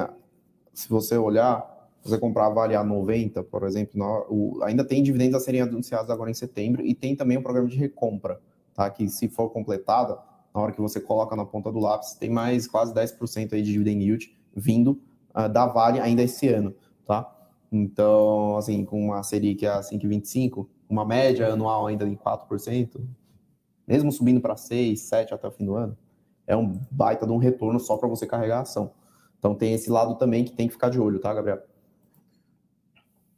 [0.74, 5.40] se você olhar, você comprar Vale a 90, por exemplo, o, ainda tem dividendos a
[5.40, 8.42] serem anunciados agora em setembro e tem também um programa de recompra,
[8.74, 8.90] tá?
[8.90, 10.18] Que se for completada,
[10.54, 13.72] na hora que você coloca na ponta do lápis, tem mais quase 10% aí de
[13.72, 15.00] dividend yield vindo
[15.36, 17.30] uh, da Vale ainda esse ano, tá?
[17.72, 23.02] Então, assim, com uma Selic a 5,25, uma média anual ainda em 4%,
[23.88, 25.98] mesmo subindo para 6, 7 até o fim do ano,
[26.46, 28.92] é um baita de um retorno só para você carregar a ação.
[29.44, 31.60] Então tem esse lado também que tem que ficar de olho, tá, Gabriel?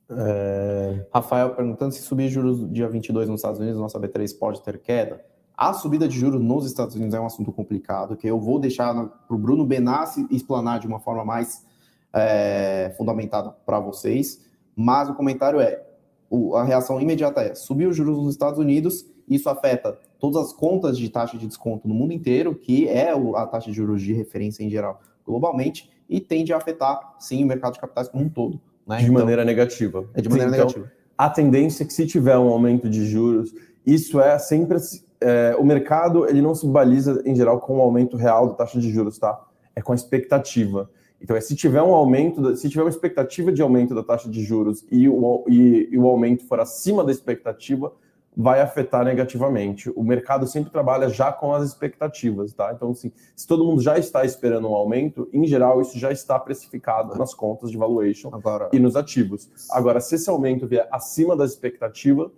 [0.07, 1.03] É...
[1.11, 5.25] Rafael perguntando se subir juros dia 22 nos Estados Unidos, nossa B3 pode ter queda.
[5.57, 8.93] A subida de juros nos Estados Unidos é um assunto complicado, que eu vou deixar
[8.93, 11.65] para o Bruno Benassi explanar de uma forma mais
[12.13, 14.45] é, fundamentada para vocês.
[14.75, 15.83] Mas o comentário é:
[16.29, 20.53] o, a reação imediata é subir os juros nos Estados Unidos, isso afeta todas as
[20.53, 24.13] contas de taxa de desconto no mundo inteiro, que é a taxa de juros de
[24.13, 28.29] referência em geral globalmente, e tende a afetar, sim, o mercado de capitais como um
[28.29, 28.59] todo.
[28.87, 28.97] Né?
[28.97, 30.05] De então, maneira negativa.
[30.13, 30.91] É de maneira então, negativa.
[31.17, 33.53] A tendência é que se tiver um aumento de juros,
[33.85, 34.77] isso é sempre
[35.21, 38.79] é, o mercado ele não se baliza em geral com o aumento real da taxa
[38.79, 39.39] de juros, tá?
[39.75, 40.89] É com a expectativa.
[41.21, 44.43] Então, é, se tiver um aumento, se tiver uma expectativa de aumento da taxa de
[44.43, 47.91] juros e o, e, e o aumento for acima da expectativa,
[48.35, 49.89] vai afetar negativamente.
[49.95, 52.73] O mercado sempre trabalha já com as expectativas, tá?
[52.73, 56.37] Então, assim, se todo mundo já está esperando um aumento, em geral, isso já está
[56.37, 58.69] precificado nas contas de valuation Agora...
[58.73, 59.49] e nos ativos.
[59.71, 62.31] Agora, se esse aumento vier acima da expectativa,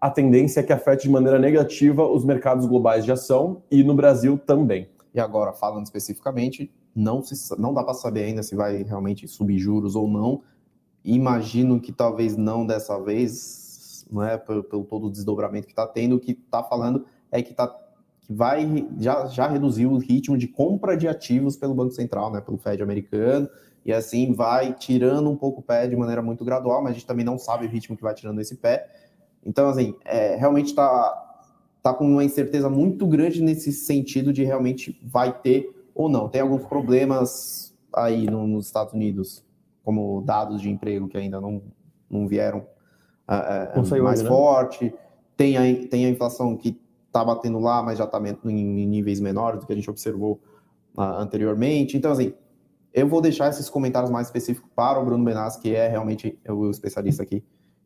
[0.00, 3.94] a tendência é que afete de maneira negativa os mercados globais de ação e no
[3.94, 4.88] Brasil também.
[5.14, 9.58] E agora, falando especificamente, não, se, não dá para saber ainda se vai realmente subir
[9.58, 10.42] juros ou não.
[11.04, 13.63] Imagino que talvez não dessa vez,
[14.22, 17.54] é, pelo, pelo todo o desdobramento que está tendo, o que está falando é que,
[17.54, 17.68] tá,
[18.20, 22.40] que vai já, já reduziu o ritmo de compra de ativos pelo Banco Central, né,
[22.40, 23.48] pelo Fed americano,
[23.84, 27.06] e assim vai tirando um pouco o pé de maneira muito gradual, mas a gente
[27.06, 28.88] também não sabe o ritmo que vai tirando esse pé.
[29.44, 31.24] Então, assim, é, realmente está
[31.82, 36.30] tá com uma incerteza muito grande nesse sentido de realmente vai ter ou não.
[36.30, 39.44] Tem alguns problemas aí no, nos Estados Unidos,
[39.84, 41.62] como dados de emprego que ainda não,
[42.08, 42.66] não vieram
[43.28, 44.28] uh, mais né?
[44.28, 44.94] forte.
[45.36, 49.60] Tem a, tem a inflação que está batendo lá, mas já está em níveis menores
[49.60, 50.40] do que a gente observou
[50.96, 51.96] uh, anteriormente.
[51.96, 52.34] Então, assim,
[52.92, 56.70] eu vou deixar esses comentários mais específicos para o Bruno Benassi, que é realmente o
[56.70, 57.42] especialista aqui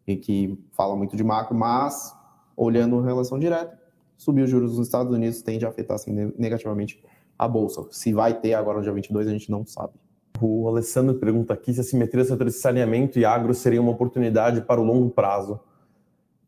[0.07, 2.15] e que fala muito de macro, mas
[2.57, 3.79] olhando relação direta,
[4.17, 7.03] subir os juros nos Estados Unidos tende a afetar assim, negativamente
[7.39, 7.87] a bolsa.
[7.91, 9.93] Se vai ter agora no dia 22, a gente não sabe.
[10.41, 14.81] O Alessandro pergunta aqui se a simetria entre saneamento e agro seria uma oportunidade para
[14.81, 15.61] o longo prazo.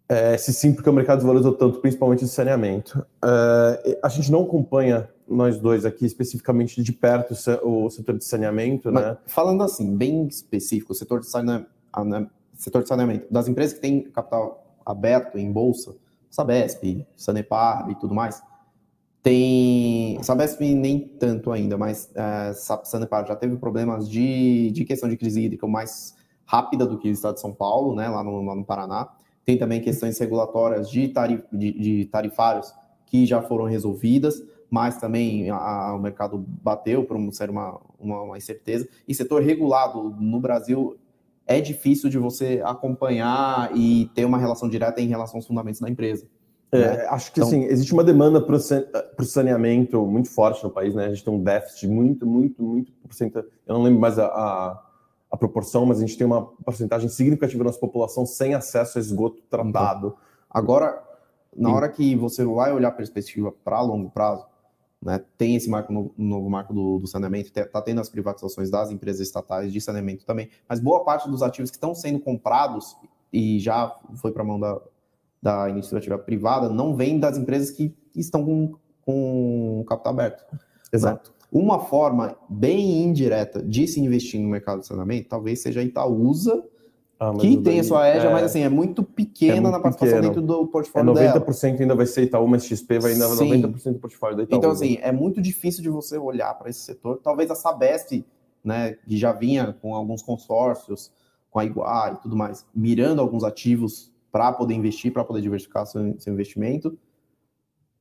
[0.09, 3.07] É, se sim, porque o mercado desvalorizou tanto, principalmente de saneamento.
[3.25, 7.33] É, a gente não acompanha, nós dois aqui, especificamente de perto,
[7.63, 9.17] o setor de saneamento, Mas, né?
[9.27, 11.69] Falando assim, bem específico, o setor de saneamento,
[12.55, 15.95] setor de saneamento, das empresas que têm capital aberto em bolsa,
[16.29, 18.43] Sabesp, Sanepar e tudo mais,
[19.23, 20.23] tem.
[20.23, 22.53] Sabesp nem tanto ainda, mas é,
[22.85, 26.15] Sanepar já teve problemas de, de questão de crise hídrica mais
[26.47, 29.09] rápida do que o estado de São Paulo, né, lá no, lá no Paraná.
[29.45, 32.73] Tem também questões regulatórias de, tarif, de, de tarifários
[33.07, 38.23] que já foram resolvidas, mas também a, a, o mercado bateu por ser uma, uma,
[38.23, 38.89] uma incerteza.
[39.07, 40.97] E setor regulado no Brasil
[41.47, 45.89] é difícil de você acompanhar e ter uma relação direta em relação aos fundamentos da
[45.89, 46.29] empresa.
[46.73, 47.07] É, né?
[47.09, 51.07] Acho que então, assim, existe uma demanda para o saneamento muito forte no país, né?
[51.07, 53.49] A gente tem um déficit muito, muito, muito porcentagem.
[53.67, 54.91] Eu não lembro mais a, a
[55.31, 59.01] a proporção, mas a gente tem uma porcentagem significativa da nossa população sem acesso a
[59.01, 60.09] esgoto tratado.
[60.09, 60.15] Uhum.
[60.51, 61.03] Agora,
[61.57, 64.45] na hora que você vai olhar a perspectiva para longo prazo,
[65.01, 68.91] né, tem esse marco novo, novo marco do, do saneamento, está tendo as privatizações das
[68.91, 72.97] empresas estatais de saneamento também, mas boa parte dos ativos que estão sendo comprados
[73.33, 74.81] e já foi para a mão da,
[75.43, 80.45] da iniciativa privada não vem das empresas que estão com, com capital aberto.
[80.93, 81.31] Exato.
[81.31, 81.37] Né?
[81.53, 86.65] Uma forma bem indireta de se investir no mercado de saneamento talvez seja a Itaúsa,
[87.19, 89.81] ah, que tem a sua EJA, é, mas assim, é muito pequena é muito na
[89.81, 90.35] participação pequeno.
[90.35, 91.81] dentro do portfólio é 90% dela.
[91.81, 93.63] ainda vai ser Itaú, mas XP vai ainda Sim.
[93.63, 94.59] 90% do portfólio da Itaú.
[94.59, 97.21] Então, assim, é muito difícil de você olhar para esse setor.
[97.23, 98.25] Talvez a Sabesp,
[98.65, 101.13] né, que já vinha com alguns consórcios,
[101.51, 105.87] com a Iguá e tudo mais, mirando alguns ativos para poder investir, para poder diversificar
[105.87, 106.99] seu, seu investimento,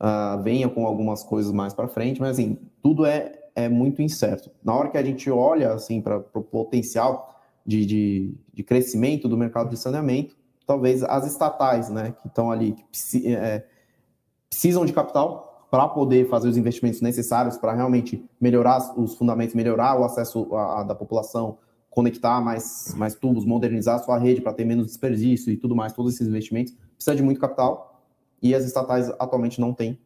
[0.02, 4.50] uh, venha com algumas coisas mais para frente, mas assim, tudo é é muito incerto.
[4.64, 9.38] Na hora que a gente olha assim para o potencial de, de, de, crescimento do
[9.38, 13.66] mercado de saneamento, talvez as estatais, né, que estão ali, que é,
[14.50, 20.00] precisam de capital para poder fazer os investimentos necessários para realmente melhorar os fundamentos, melhorar
[20.00, 20.48] o acesso
[20.88, 21.60] da população,
[21.90, 26.14] conectar mais, mais tubos, modernizar sua rede para ter menos desperdício e tudo mais, todos
[26.14, 28.04] esses investimentos, precisa de muito capital
[28.42, 30.00] e as estatais atualmente não têm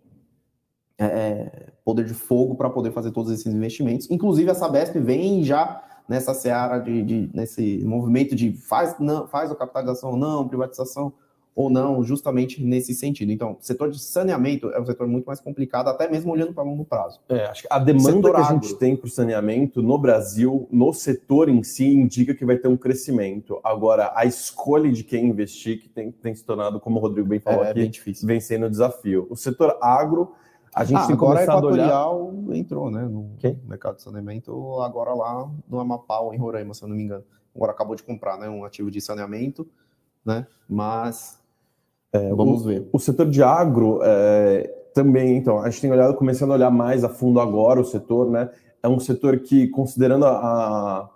[0.97, 4.09] é, é, poder de fogo para poder fazer todos esses investimentos.
[4.09, 9.51] Inclusive, a Sabesp vem já nessa seara de, de nesse movimento de faz, não, faz
[9.51, 11.13] a capitalização ou não, privatização
[11.55, 13.31] ou não, justamente nesse sentido.
[13.31, 16.63] Então, o setor de saneamento é um setor muito mais complicado, até mesmo olhando para
[16.63, 17.19] longo prazo.
[17.29, 18.77] É, acho que a demanda que a gente agro.
[18.77, 22.77] tem para o saneamento no Brasil, no setor em si, indica que vai ter um
[22.77, 23.59] crescimento.
[23.63, 27.39] Agora, a escolha de quem investir, que tem, tem se tornado, como o Rodrigo bem
[27.39, 29.27] falou é, aqui, é vem sendo um desafio.
[29.29, 30.33] O setor agro
[30.75, 32.57] a gente ah, tem agora começado a Equatorial olhar...
[32.57, 33.61] entrou, né, no Quem?
[33.67, 37.23] mercado de saneamento, agora lá no Amapá ou em Roraima, se eu não me engano.
[37.55, 39.69] Agora acabou de comprar, né, um ativo de saneamento,
[40.25, 41.39] né, mas
[42.13, 42.87] é, vamos o, ver.
[42.93, 47.03] O setor de agro é, também, então, a gente tem olhado, começando a olhar mais
[47.03, 48.49] a fundo agora o setor, né,
[48.81, 51.09] é um setor que, considerando a, a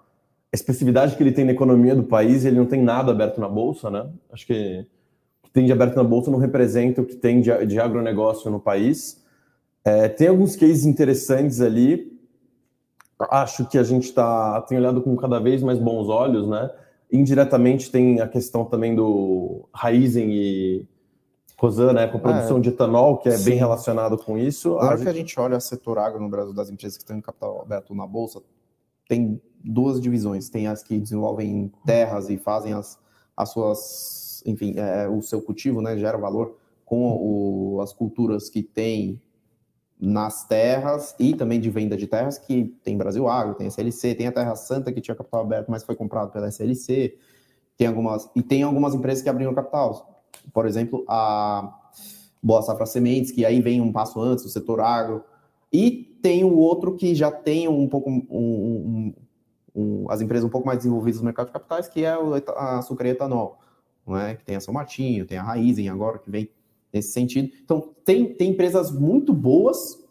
[0.52, 3.90] expressividade que ele tem na economia do país, ele não tem nada aberto na bolsa,
[3.90, 4.86] né, acho que
[5.44, 8.50] o que tem de aberto na bolsa não representa o que tem de, de agronegócio
[8.50, 9.24] no país,
[9.88, 12.12] é, tem alguns cases interessantes ali.
[13.32, 16.70] Acho que a gente tá, tem olhado com cada vez mais bons olhos, né?
[17.12, 20.86] Indiretamente tem a questão também do Raizen e
[21.58, 23.46] Rosan, né, com a produção é, de etanol, que é sim.
[23.46, 24.76] bem relacionado com isso.
[24.76, 25.04] Na hora gente...
[25.04, 27.62] que a gente olha o setor agro no Brasil das empresas que estão em capital
[27.62, 28.42] aberto na Bolsa,
[29.08, 30.50] tem duas divisões.
[30.50, 33.00] Tem as que desenvolvem terras e fazem as,
[33.36, 36.56] as suas, enfim, é, o seu cultivo, né, gera valor
[36.86, 39.22] com o, as culturas que têm
[40.00, 44.28] nas terras e também de venda de terras, que tem Brasil Agro, tem SLC, tem
[44.28, 47.18] a Terra Santa que tinha capital aberto, mas foi comprado pela SLC,
[47.76, 50.24] tem algumas e tem algumas empresas que abriram capital.
[50.54, 51.74] Por exemplo, a
[52.42, 55.24] Boa Safra Sementes, que aí vem um passo antes, o setor agro,
[55.74, 59.14] e tem o outro que já tem um pouco um, um,
[59.76, 63.08] um, as empresas um pouco mais desenvolvidas no mercado de capitais, que é a açúcar
[63.08, 63.60] e etanol,
[64.06, 64.36] não é?
[64.36, 66.50] que tem a São Martinho, tem a Raizen agora que vem
[66.94, 67.52] nesse sentido.
[67.64, 70.04] Então, tem, tem empresas muito boas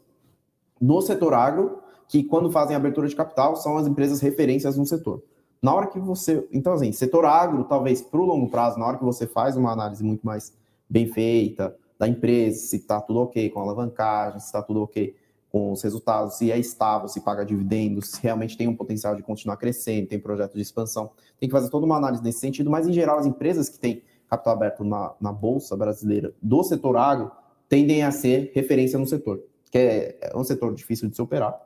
[0.81, 5.23] no setor agro que, quando fazem abertura de capital, são as empresas referências no setor.
[5.63, 6.47] Na hora que você.
[6.53, 9.73] Então, assim, setor agro, talvez para o longo prazo, na hora que você faz uma
[9.73, 10.53] análise muito mais
[10.89, 15.15] bem feita, da empresa, se está tudo ok com a alavancagem, se está tudo ok
[15.51, 19.23] com os resultados, se é estável, se paga dividendos, se realmente tem um potencial de
[19.23, 21.11] continuar crescendo, tem projeto de expansão.
[21.41, 24.03] Tem que fazer toda uma análise nesse sentido, mas em geral as empresas que têm
[24.29, 27.31] capital aberto na, na Bolsa Brasileira do setor agro
[27.69, 31.61] tendem a ser referência no setor, que é, é um setor difícil de se operar.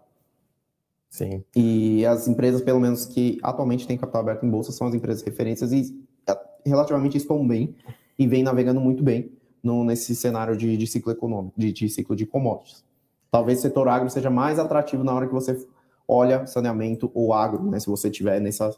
[1.09, 1.45] Sim.
[1.55, 5.23] E as empresas, pelo menos que atualmente têm capital aberto em bolsa, são as empresas
[5.23, 7.75] referências e é, relativamente estão bem
[8.19, 9.33] e vêm navegando muito bem
[9.63, 12.85] no, nesse cenário de, de ciclo econômico, de, de, ciclo de commodities.
[13.31, 15.67] Talvez o setor agro seja mais atrativo na hora que você
[16.07, 17.79] olha saneamento ou agro, né?
[17.79, 18.75] Se você tiver nessa,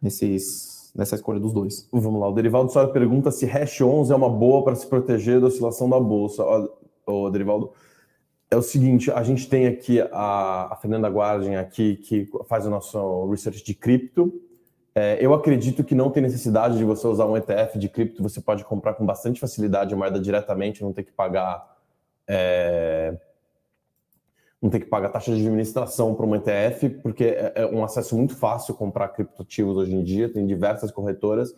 [0.00, 1.88] nesses, nessa escolha dos dois.
[1.92, 5.40] Vamos lá, o Derivaldo só pergunta se Hash 11 é uma boa para se proteger
[5.40, 6.42] da oscilação da bolsa.
[7.06, 7.72] O Derivaldo,
[8.50, 12.70] é o seguinte, a gente tem aqui a, a Fernanda Guardian aqui, que faz o
[12.70, 14.32] nosso research de cripto,
[14.98, 18.40] é, eu acredito que não tem necessidade de você usar um ETF de cripto, você
[18.40, 21.76] pode comprar com bastante facilidade a moeda diretamente, não ter que pagar
[22.26, 23.14] é,
[24.66, 28.16] não ter que pagar taxa de administração para um ETF, porque é, é um acesso
[28.16, 31.54] muito fácil comprar criptoativos hoje em dia, tem diversas corretoras,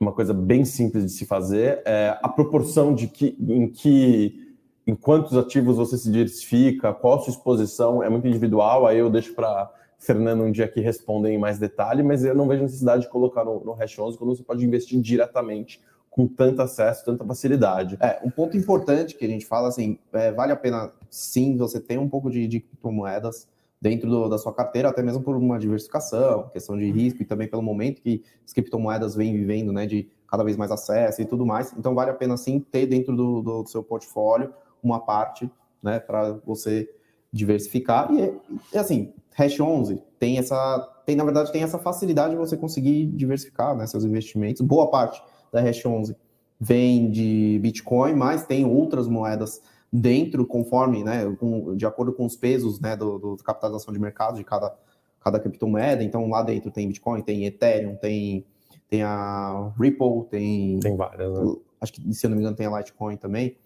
[0.00, 1.82] uma coisa bem simples de se fazer.
[1.84, 4.40] É, a proporção de que em que
[4.86, 9.10] em quantos ativos você se diversifica, qual a sua exposição é muito individual, aí eu
[9.10, 13.02] deixo para Fernando um dia aqui responder em mais detalhe, mas eu não vejo necessidade
[13.02, 15.80] de colocar no, no Hash 11 quando você pode investir diretamente
[16.14, 17.98] com tanto acesso, tanta facilidade.
[18.00, 21.80] É, um ponto importante que a gente fala assim, é, vale a pena sim você
[21.80, 23.48] ter um pouco de, de criptomoedas
[23.80, 27.48] dentro do, da sua carteira, até mesmo por uma diversificação, questão de risco e também
[27.48, 31.44] pelo momento que as criptomoedas vêm vivendo, né, de cada vez mais acesso e tudo
[31.44, 31.74] mais.
[31.76, 35.50] Então vale a pena sim ter dentro do, do seu portfólio uma parte,
[35.82, 36.88] né, para você
[37.32, 38.32] diversificar e,
[38.72, 43.06] e assim, Hash 11 tem essa, tem na verdade tem essa facilidade de você conseguir
[43.06, 44.62] diversificar né, seus investimentos.
[44.62, 45.20] Boa parte
[45.54, 46.16] da Hash 11
[46.60, 52.36] vem de Bitcoin, mas tem outras moedas dentro, conforme, né, com, de acordo com os
[52.36, 54.76] pesos, né, do, do capitalização de mercado de cada,
[55.20, 56.02] cada criptomoeda.
[56.02, 58.44] Então lá dentro tem Bitcoin, tem Ethereum, tem
[58.88, 61.56] tem a Ripple, tem tem várias, né?
[61.80, 63.56] acho que se eu não me engano tem a Litecoin também.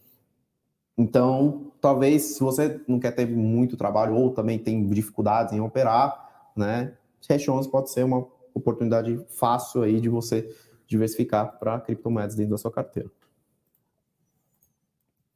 [0.97, 6.51] Então, talvez se você não quer ter muito trabalho ou também tem dificuldades em operar,
[6.57, 6.95] né,
[7.29, 10.49] Hash 11 pode ser uma oportunidade fácil aí de você
[10.89, 13.09] diversificar para criptomoedas dentro da sua carteira.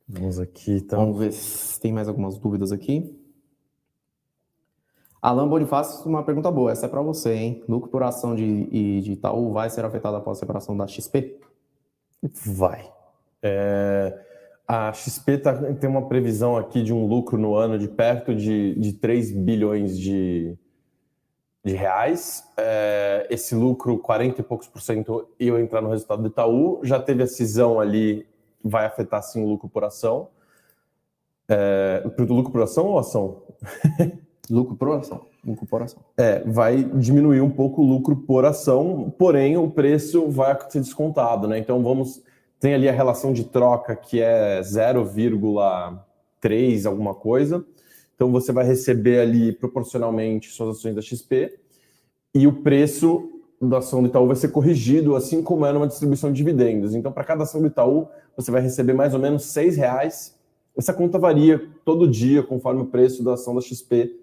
[0.08, 0.98] Vamos aqui, então.
[0.98, 3.16] Vamos ver se tem mais algumas dúvidas aqui.
[5.20, 6.72] Alan Bonifácio, uma pergunta boa.
[6.72, 7.64] Essa é para você, hein?
[7.68, 11.38] Lucro por ação de, de Itaú vai ser afetado após a separação da XP?
[12.44, 12.92] Vai.
[13.40, 14.32] É
[14.66, 18.74] a XP tá, tem uma previsão aqui de um lucro no ano de perto de,
[18.76, 20.56] de 3 bilhões de,
[21.64, 22.44] de reais.
[22.56, 26.80] É, esse lucro, 40 e poucos por cento, ia entrar no resultado do Itaú.
[26.82, 28.26] Já teve a cisão ali,
[28.62, 30.28] vai afetar sim o lucro por ação.
[31.48, 33.42] É, lucro por ação ou ação?
[34.50, 35.26] lucro por ação.
[35.44, 36.00] Lucro por ação.
[36.16, 41.48] É, vai diminuir um pouco o lucro por ação, porém o preço vai ser descontado,
[41.48, 41.58] né?
[41.58, 42.22] Então vamos
[42.62, 47.64] tem ali a relação de troca que é 0,3 alguma coisa.
[48.14, 51.58] Então você vai receber ali proporcionalmente suas ações da XP
[52.34, 53.28] e o preço
[53.60, 56.94] da ação do Itaú vai ser corrigido, assim como é numa distribuição de dividendos.
[56.94, 60.36] Então, para cada ação do Itaú, você vai receber mais ou menos seis reais.
[60.76, 64.18] Essa conta varia todo dia, conforme o preço da ação da XP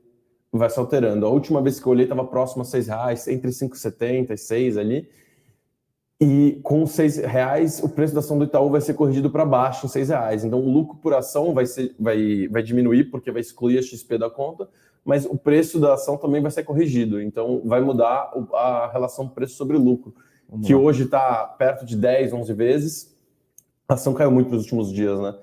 [0.52, 1.26] vai se alterando.
[1.26, 4.78] A última vez que eu olhei estava próximo a seis reais, entre 5,70 e 6
[4.78, 5.08] ali.
[6.22, 9.86] E com seis reais, o preço da ação do Itaú vai ser corrigido para baixo,
[9.86, 10.44] em seis reais.
[10.44, 14.18] Então, o lucro por ação vai, ser, vai, vai diminuir, porque vai excluir a XP
[14.18, 14.68] da conta,
[15.06, 17.22] mas o preço da ação também vai ser corrigido.
[17.22, 20.14] Então, vai mudar a relação preço sobre lucro,
[20.50, 20.82] Vamos que lá.
[20.82, 23.16] hoje está perto de 10, 11 vezes.
[23.88, 25.36] A ação caiu muito nos últimos dias, né?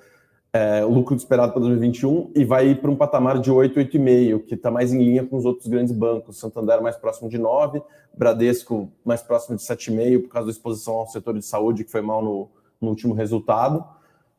[0.56, 4.44] É, o lucro esperado para 2021 e vai ir para um patamar de 8, 8,5,
[4.46, 6.38] que está mais em linha com os outros grandes bancos.
[6.38, 7.82] Santander mais próximo de 9,
[8.16, 12.00] Bradesco mais próximo de 7,5 por causa da exposição ao setor de saúde, que foi
[12.00, 12.48] mal no,
[12.80, 13.84] no último resultado.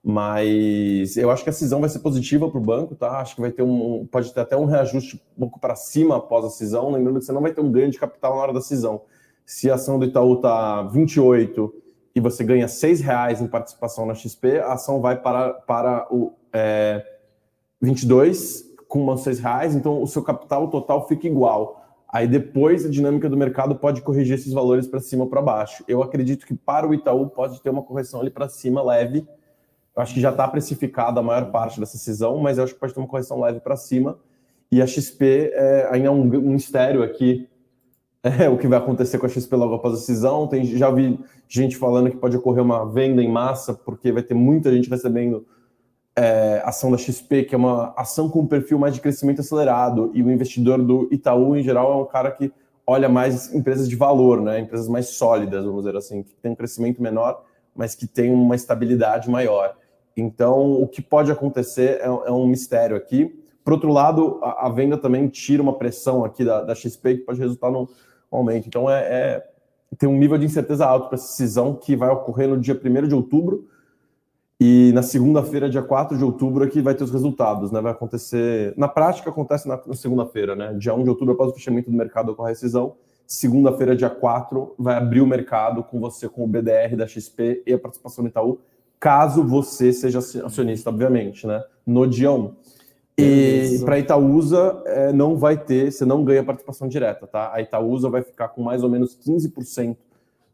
[0.03, 3.19] Mas eu acho que a cisão vai ser positiva para o banco, tá?
[3.19, 4.07] Acho que vai ter um.
[4.09, 6.89] Pode ter até um reajuste um pouco para cima após a cisão.
[6.89, 9.01] Lembrando que você não vai ter um ganho de capital na hora da cisão.
[9.45, 11.73] Se a ação do Itaú está 28
[12.17, 16.33] e você ganha seis reais em participação na XP, a ação vai para, para o
[16.51, 17.05] é,
[17.79, 21.85] 22 com uns seis reais, então o seu capital total fica igual.
[22.11, 25.83] Aí depois a dinâmica do mercado pode corrigir esses valores para cima ou para baixo.
[25.87, 29.27] Eu acredito que para o Itaú pode ter uma correção ali para cima leve.
[29.95, 32.79] Eu acho que já está precificada a maior parte dessa cisão, mas eu acho que
[32.79, 34.17] pode ter uma correção leve para cima.
[34.71, 37.47] E a XP é, ainda é um, um mistério aqui
[38.39, 40.47] é, o que vai acontecer com a XP logo após a cisão.
[40.47, 44.33] Tem, já vi gente falando que pode ocorrer uma venda em massa, porque vai ter
[44.33, 45.45] muita gente recebendo
[46.15, 50.11] é, ação da XP, que é uma ação com um perfil mais de crescimento acelerado,
[50.13, 52.51] e o investidor do Itaú, em geral, é um cara que
[52.85, 54.59] olha mais empresas de valor, né?
[54.59, 57.43] empresas mais sólidas, vamos dizer assim, que tem um crescimento menor,
[57.75, 59.75] mas que tem uma estabilidade maior.
[60.15, 63.43] Então, o que pode acontecer é, é um mistério aqui.
[63.63, 67.23] Por outro lado, a, a, venda também tira uma pressão aqui da, da XP que
[67.25, 67.85] pode resultar num
[68.31, 68.67] aumento.
[68.67, 69.49] Então, é, é
[69.97, 73.07] tem um nível de incerteza alto para essa decisão que vai ocorrer no dia 1
[73.07, 73.67] de outubro,
[74.59, 77.79] e na segunda-feira, dia 4 de outubro, aqui vai ter os resultados, né?
[77.79, 78.73] Vai acontecer.
[78.75, 80.73] Na prática, acontece na, na segunda-feira, né?
[80.73, 82.95] Dia 1 de outubro, após o fechamento do mercado ocorre a rescisão.
[83.27, 87.73] Segunda-feira, dia 4, vai abrir o mercado com você, com o BDR da XP e
[87.73, 88.59] a participação do Itaú,
[88.99, 91.63] caso você seja acionista, obviamente, né?
[91.85, 92.55] No dia 1.
[93.19, 97.51] E para a Itaúsa, é, não vai ter, você não ganha participação direta, tá?
[97.51, 99.97] A Itaúsa vai ficar com mais ou menos 15%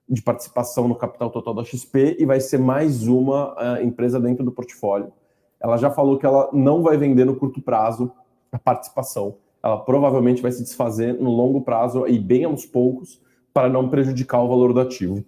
[0.07, 4.45] de participação no capital total da XP e vai ser mais uma uh, empresa dentro
[4.45, 5.11] do portfólio.
[5.59, 8.11] Ela já falou que ela não vai vender no curto prazo
[8.51, 9.36] a participação.
[9.61, 13.22] Ela provavelmente vai se desfazer no longo prazo e bem aos poucos
[13.53, 15.24] para não prejudicar o valor do ativo.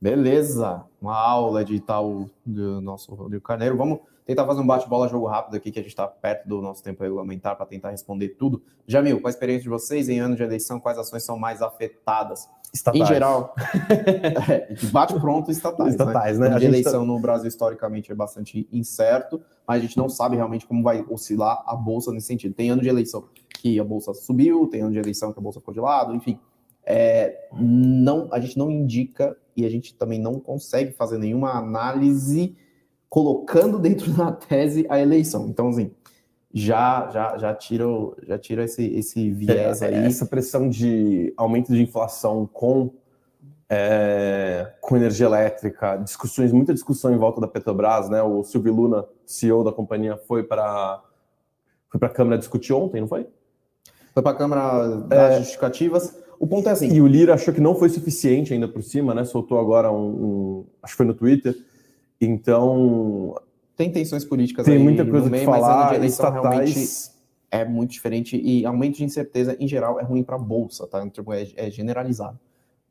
[0.00, 3.76] Beleza, uma aula de tal do nosso Rodrigo Carneiro.
[3.76, 6.82] Vamos tentar fazer um bate-bola jogo rápido aqui, que a gente está perto do nosso
[6.82, 8.62] tempo regulamentar para tentar responder tudo.
[8.86, 12.48] Jamil, com a experiência de vocês em ano de eleição, quais ações são mais afetadas?
[12.72, 13.02] Estatais.
[13.02, 13.54] Em geral,
[14.48, 15.94] é, bate pronto estatais.
[15.94, 16.04] Né?
[16.04, 16.48] Estatais, né?
[16.48, 16.56] né?
[16.56, 17.06] A tá eleição tá...
[17.06, 21.62] no Brasil historicamente é bastante incerto, mas a gente não sabe realmente como vai oscilar
[21.66, 22.54] a bolsa nesse sentido.
[22.54, 25.60] Tem ano de eleição que a bolsa subiu, tem ano de eleição que a bolsa
[25.60, 26.40] ficou de lado, enfim.
[26.84, 32.56] É, não, a gente não indica e a gente também não consegue fazer nenhuma análise
[33.12, 35.46] colocando dentro da tese a eleição.
[35.46, 35.90] Então, assim,
[36.50, 37.84] já já já tira,
[38.26, 40.06] já tira esse, esse viés é, aí.
[40.06, 42.90] Essa pressão de aumento de inflação com,
[43.68, 48.22] é, com energia elétrica, discussões, muita discussão em volta da Petrobras, né?
[48.22, 51.02] O Silvio Luna, CEO da companhia, foi para
[51.90, 53.26] foi para a Câmara discutir ontem, não foi?
[54.14, 56.16] Foi para a Câmara das é, justificativas.
[56.40, 56.90] O ponto é assim.
[56.90, 59.22] E o Lira achou que não foi suficiente ainda por cima, né?
[59.26, 61.54] Soltou agora um, um acho que foi no Twitter.
[62.24, 63.34] Então,
[63.76, 67.20] tem tensões políticas tem muita coisa meio, que falar, mas eleição estatais...
[67.50, 71.04] é muito diferente e aumento de incerteza em geral é ruim para a bolsa, tá?
[71.04, 72.38] É, é generalizado.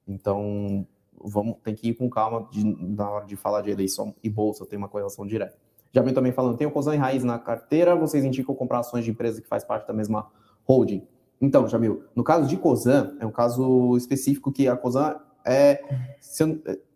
[0.06, 0.86] Então,
[1.18, 4.66] vamos tem que ir com calma de, na hora de falar de eleição e bolsa,
[4.66, 5.56] tem uma correlação direta.
[5.94, 9.06] Já vem também falando, tem o COSAN e Raiz na carteira, vocês indicam comprar ações
[9.06, 10.28] de empresa que faz parte da mesma
[10.66, 11.08] holding.
[11.40, 15.82] Então, Jamil, no caso de COSAN, é um caso específico que a COSAN é,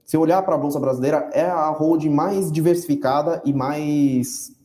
[0.06, 4.56] se olhar para a Bolsa Brasileira, é a holding mais diversificada e mais,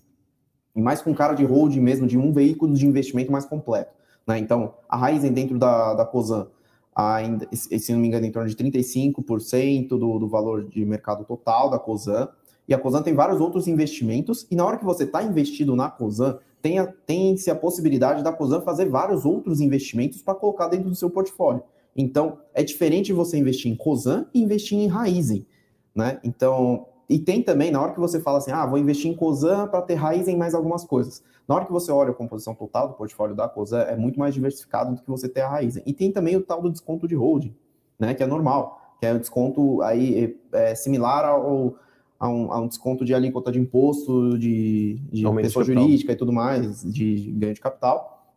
[0.75, 3.91] mais com cara de holding mesmo, de um veículo de investimento mais completo.
[4.27, 4.39] Né?
[4.39, 6.47] Então, a Raizen dentro da, da COSAN,
[6.95, 11.71] ainda, se não me engano, em torno de 35% do, do valor de mercado total
[11.71, 12.29] da COSAN.
[12.69, 15.89] E a COSAN tem vários outros investimentos, e na hora que você está investido na
[15.89, 20.91] COSAN, tem-se a, tem a possibilidade da COSAN fazer vários outros investimentos para colocar dentro
[20.91, 21.63] do seu portfólio.
[21.97, 25.47] Então, é diferente você investir em Cosan e investir em Raizen,
[25.95, 26.21] né?
[26.23, 29.67] Então, e tem também, na hora que você fala assim, ah, vou investir em Cosan
[29.67, 31.23] para ter Raizen mais algumas coisas.
[31.49, 34.33] Na hora que você olha a composição total do portfólio da Cosan, é muito mais
[34.33, 35.83] diversificado do que você ter a Raizen.
[35.85, 37.53] E tem também o tal do desconto de holding,
[37.99, 38.15] né?
[38.15, 41.75] Que é normal, que é um desconto aí é, similar ao,
[42.21, 46.17] a, um, a um desconto de alíquota de imposto de, de pessoa de jurídica e
[46.17, 48.33] tudo mais, de ganho de capital,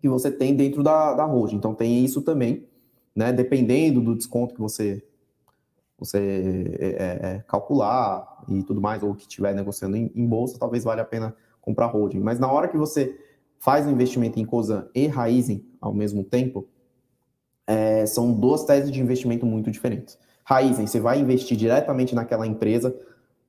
[0.00, 1.56] que você tem dentro da, da holding.
[1.56, 2.64] Então tem isso também
[3.16, 3.32] né?
[3.32, 5.02] Dependendo do desconto que você
[5.98, 6.18] você
[6.78, 10.84] é, é, é, calcular e tudo mais, ou que estiver negociando em, em, bolsa, talvez
[10.84, 12.20] valha a pena comprar holding.
[12.20, 13.18] Mas na hora que você
[13.58, 16.68] faz um investimento em COSAN e Raizen ao mesmo tempo,
[17.66, 20.18] é, são duas teses de investimento muito diferentes.
[20.44, 22.94] Raizen, você vai investir diretamente naquela empresa,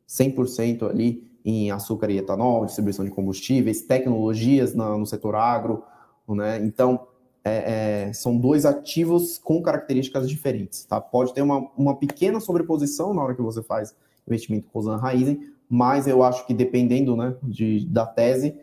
[0.07, 5.83] 100% ali em açúcar e etanol, distribuição de combustíveis, tecnologias no setor agro,
[6.27, 6.57] né?
[6.65, 7.07] Então,
[7.47, 10.85] é, é, são dois ativos com características diferentes.
[10.85, 10.99] Tá?
[10.99, 13.95] Pode ter uma, uma pequena sobreposição na hora que você faz
[14.27, 15.39] investimento com Zan Raizen,
[15.69, 18.55] mas eu acho que dependendo né, de, da tese,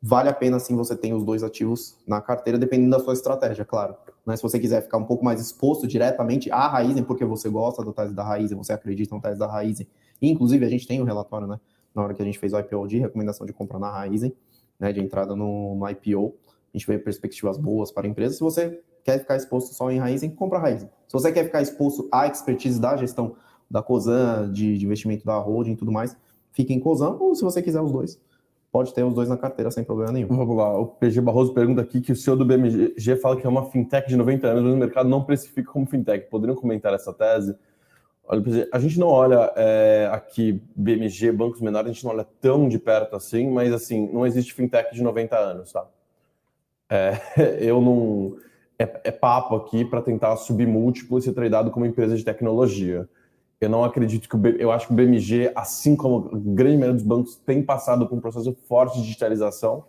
[0.00, 3.64] vale a pena sim você ter os dois ativos na carteira, dependendo da sua estratégia,
[3.64, 3.96] claro.
[4.24, 4.36] Né?
[4.36, 7.92] Se você quiser ficar um pouco mais exposto diretamente à Raizen, porque você gosta da
[7.92, 9.86] tese da Raizen, você acredita na tese da Raizen,
[10.20, 11.58] inclusive a gente tem um relatório, né,
[11.94, 14.32] na hora que a gente fez o IPO de recomendação de compra na Raizen,
[14.78, 16.34] né, de entrada no, no IPO,
[16.72, 18.34] a gente vê perspectivas boas para a empresa.
[18.34, 20.88] Se você quer ficar exposto só em Raizen, compra Raizen.
[21.06, 23.36] Se você quer ficar exposto à expertise da gestão
[23.70, 26.16] da COSAN, de, de investimento da holding e tudo mais,
[26.52, 28.20] fique em COSAN, ou se você quiser os dois,
[28.70, 30.28] pode ter os dois na carteira sem problema nenhum.
[30.28, 33.48] Vamos lá, o PG Barroso pergunta aqui que o CEO do BMG fala que é
[33.48, 36.28] uma fintech de 90 anos, mas o mercado não precifica como fintech.
[36.28, 37.56] Poderiam comentar essa tese?
[38.28, 38.42] Olha,
[38.72, 42.78] a gente não olha é, aqui BMG, bancos menores, a gente não olha tão de
[42.78, 45.86] perto assim, mas assim, não existe fintech de 90 anos, tá?
[46.88, 47.20] É,
[47.60, 48.36] eu não.
[48.78, 53.08] É, é papo aqui para tentar subir múltiplo e ser tradeado como empresa de tecnologia.
[53.58, 56.92] Eu não acredito que o eu acho que o BMG, assim como a grande maioria
[56.92, 59.84] dos bancos, tem passado por um processo forte de digitalização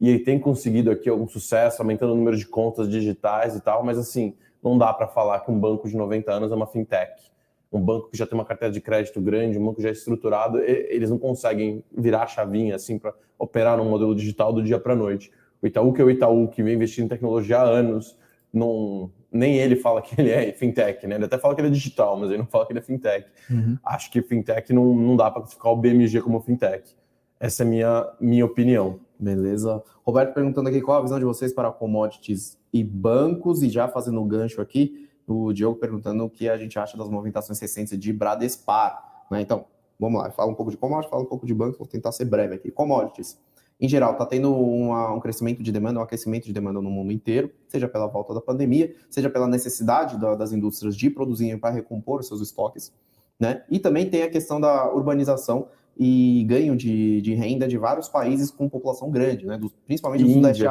[0.00, 3.82] e ele tem conseguido aqui algum sucesso, aumentando o número de contas digitais e tal,
[3.82, 7.30] mas assim, não dá para falar que um banco de 90 anos é uma fintech.
[7.72, 11.08] Um banco que já tem uma carteira de crédito grande, um banco já estruturado, eles
[11.08, 14.96] não conseguem virar a chavinha assim para operar num modelo digital do dia para a
[14.96, 15.32] noite.
[15.62, 18.16] O Itaú, que é o Itaú, que vem investindo em tecnologia há anos,
[18.52, 21.16] não, nem ele fala que ele é fintech, né?
[21.16, 23.26] Ele até fala que ele é digital, mas ele não fala que ele é fintech.
[23.50, 23.78] Uhum.
[23.84, 26.94] Acho que fintech não, não dá para classificar o BMG como fintech.
[27.38, 29.00] Essa é a minha, minha opinião.
[29.18, 29.82] Beleza.
[30.04, 34.20] Roberto perguntando aqui qual a visão de vocês para commodities e bancos, e já fazendo
[34.20, 38.12] um gancho aqui, o Diogo perguntando o que a gente acha das movimentações recentes de
[38.12, 39.24] Bradespar.
[39.30, 39.40] Né?
[39.40, 39.64] Então,
[39.98, 42.26] vamos lá, fala um pouco de commodities, fala um pouco de bancos, vou tentar ser
[42.26, 42.70] breve aqui.
[42.70, 43.38] Commodities
[43.78, 47.12] em geral, está tendo uma, um crescimento de demanda, um aquecimento de demanda no mundo
[47.12, 51.74] inteiro, seja pela volta da pandemia, seja pela necessidade da, das indústrias de produzirem para
[51.74, 52.92] recompor os seus estoques,
[53.38, 53.64] né?
[53.70, 55.68] E também tem a questão da urbanização
[55.98, 59.58] e ganho de, de renda de vários países com população grande, né?
[59.58, 60.66] Do, principalmente do Sudeste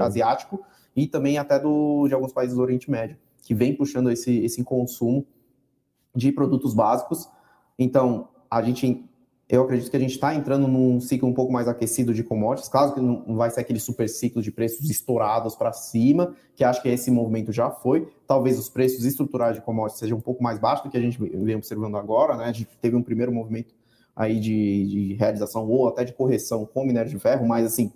[0.00, 0.60] Asiático
[0.96, 4.64] e também até do, de alguns países do Oriente Médio, que vem puxando esse, esse
[4.64, 5.24] consumo
[6.14, 7.28] de produtos básicos.
[7.78, 9.08] Então, a gente
[9.50, 12.68] eu acredito que a gente está entrando num ciclo um pouco mais aquecido de commodities.
[12.68, 16.80] Claro que não vai ser aquele super ciclo de preços estourados para cima, que acho
[16.80, 18.08] que esse movimento já foi.
[18.28, 21.18] Talvez os preços estruturais de commodities sejam um pouco mais baixos do que a gente
[21.18, 22.44] vem observando agora, né?
[22.44, 23.74] A gente teve um primeiro movimento
[24.14, 27.92] aí de, de realização ou até de correção com minério de ferro, mas assim,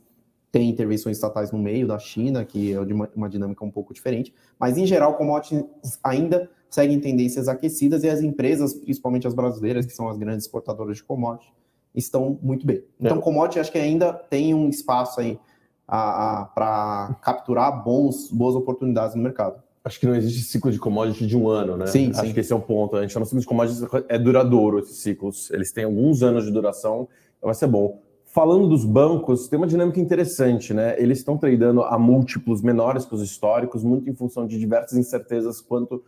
[0.51, 3.93] tem intervenções estatais no meio da China, que é de uma, uma dinâmica um pouco
[3.95, 4.33] diferente.
[4.59, 5.65] Mas, em geral, commodities
[6.03, 10.97] ainda seguem tendências aquecidas e as empresas, principalmente as brasileiras, que são as grandes exportadoras
[10.97, 11.53] de commodities,
[11.95, 12.83] estão muito bem.
[13.01, 13.21] Então, é.
[13.21, 15.39] commodity acho que ainda tem um espaço aí
[15.87, 19.63] para capturar bons, boas oportunidades no mercado.
[19.85, 21.87] Acho que não existe ciclo de commodity de um ano, né?
[21.87, 22.33] Sim, Acho sim.
[22.33, 22.97] que esse é um ponto.
[22.97, 25.51] A gente chama de commodities, é duradouro esses ciclos.
[25.51, 27.07] Eles têm alguns anos de duração,
[27.41, 28.01] vai ser bom.
[28.25, 31.01] Falando dos bancos, tem uma dinâmica interessante, né?
[31.01, 35.61] Eles estão tradando a múltiplos menores que os históricos, muito em função de diversas incertezas
[35.61, 36.03] quanto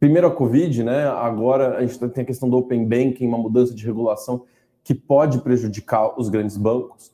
[0.00, 1.06] primeiro a Covid, né?
[1.06, 4.44] Agora a gente tem a questão do Open Banking, uma mudança de regulação
[4.82, 7.12] que pode prejudicar os grandes bancos.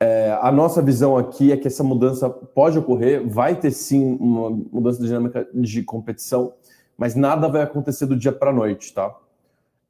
[0.00, 4.50] É, a nossa visão aqui é que essa mudança pode ocorrer, vai ter sim uma
[4.50, 6.52] mudança de dinâmica de competição,
[6.96, 9.16] mas nada vai acontecer do dia para a noite, tá?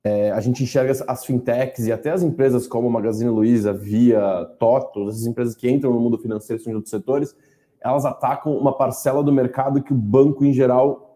[0.04, 5.08] É, a gente enxerga as fintechs e até as empresas como Magazine Luiza, Via, Toto,
[5.08, 7.34] essas empresas que entram no mundo financeiro, são de outros setores,
[7.80, 11.07] elas atacam uma parcela do mercado que o banco em geral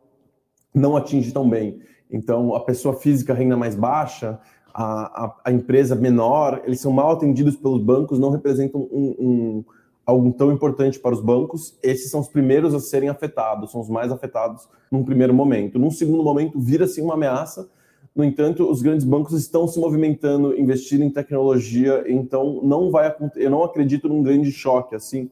[0.75, 1.81] não atinge tão bem.
[2.11, 4.39] Então, a pessoa física renda mais baixa,
[4.73, 9.65] a, a, a, empresa menor, eles são mal atendidos pelos bancos, não representam um, um,
[10.05, 11.79] algo tão importante para os bancos.
[11.83, 15.79] Esses são os primeiros a serem afetados, são os mais afetados num primeiro momento.
[15.79, 17.69] Num segundo momento, vira-se uma ameaça.
[18.15, 23.51] No entanto, os grandes bancos estão se movimentando, investindo em tecnologia, então não vai eu
[23.51, 25.31] não acredito num grande choque assim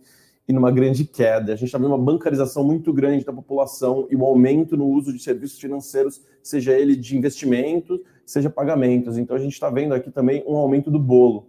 [0.51, 1.53] e numa grande queda.
[1.53, 5.13] A gente está vendo uma bancarização muito grande da população e um aumento no uso
[5.13, 9.17] de serviços financeiros, seja ele de investimentos, seja pagamentos.
[9.17, 11.47] Então a gente está vendo aqui também um aumento do bolo.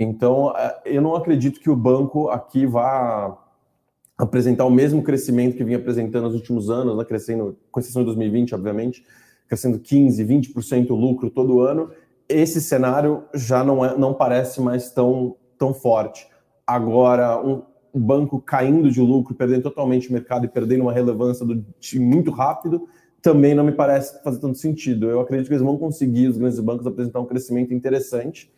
[0.00, 3.38] Então é, eu não acredito que o banco aqui vá
[4.16, 8.06] apresentar o mesmo crescimento que vinha apresentando nos últimos anos, né, crescendo, com exceção de
[8.06, 9.04] 2020, obviamente,
[9.46, 11.90] crescendo 15, 20% o lucro todo ano.
[12.26, 16.26] Esse cenário já não, é, não parece mais tão, tão forte.
[16.66, 17.62] Agora, um,
[17.94, 22.04] o banco caindo de lucro, perdendo totalmente o mercado e perdendo uma relevância do time
[22.04, 22.88] muito rápido,
[23.22, 25.08] também não me parece fazer tanto sentido.
[25.08, 28.50] Eu acredito que eles vão conseguir, os grandes bancos, apresentar um crescimento interessante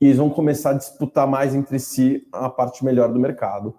[0.00, 3.74] e eles vão começar a disputar mais entre si a parte melhor do mercado.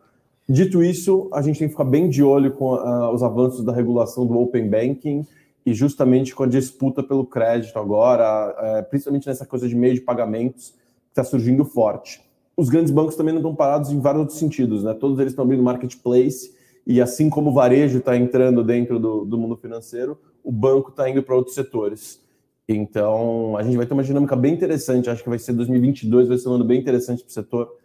[0.49, 3.71] Dito isso, a gente tem que ficar bem de olho com uh, os avanços da
[3.71, 5.25] regulação do Open Banking
[5.65, 10.01] e justamente com a disputa pelo crédito agora, uh, principalmente nessa coisa de meio de
[10.01, 12.24] pagamentos que está surgindo forte
[12.57, 14.93] os grandes bancos também não estão parados em vários outros sentidos, né?
[14.93, 16.53] Todos eles estão abrindo marketplace
[16.85, 21.09] e assim como o varejo está entrando dentro do, do, mundo financeiro, o banco está
[21.09, 22.23] indo para outros setores.
[22.67, 25.09] Então, a gente vai ter uma dinâmica bem interessante.
[25.09, 27.75] Acho que vai ser 2022, vai ser um ano bem interessante para o setor.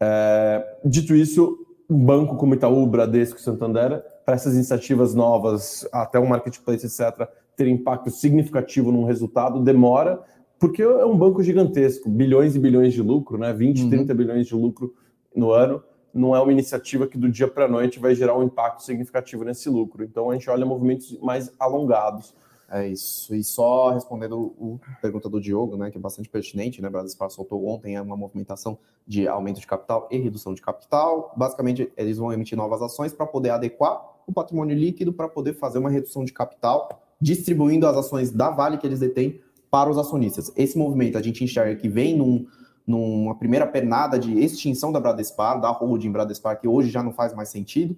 [0.00, 6.28] É, dito isso, um banco como Itaú, Bradesco, Santander, para essas iniciativas novas, até o
[6.28, 10.20] marketplace, etc., ter impacto significativo num resultado, demora,
[10.64, 13.52] Porque é um banco gigantesco, bilhões e bilhões de lucro, né?
[13.52, 13.90] 20, uhum.
[13.90, 14.94] 30 bilhões de lucro
[15.36, 15.82] no ano.
[16.12, 19.44] Não é uma iniciativa que do dia para a noite vai gerar um impacto significativo
[19.44, 20.02] nesse lucro.
[20.02, 22.34] Então a gente olha movimentos mais alongados.
[22.70, 23.34] É isso.
[23.34, 26.88] E só respondendo a pergunta do Diogo, né, que é bastante pertinente, né?
[26.88, 31.34] Bradespar soltou ontem é uma movimentação de aumento de capital e redução de capital.
[31.36, 35.78] Basicamente, eles vão emitir novas ações para poder adequar o patrimônio líquido para poder fazer
[35.78, 39.43] uma redução de capital, distribuindo as ações da Vale que eles detêm
[39.74, 40.52] para os acionistas.
[40.54, 42.46] Esse movimento a gente enxerga que vem num,
[42.86, 47.34] numa primeira pernada de extinção da Bradespar, da holding Bradespar, que hoje já não faz
[47.34, 47.96] mais sentido,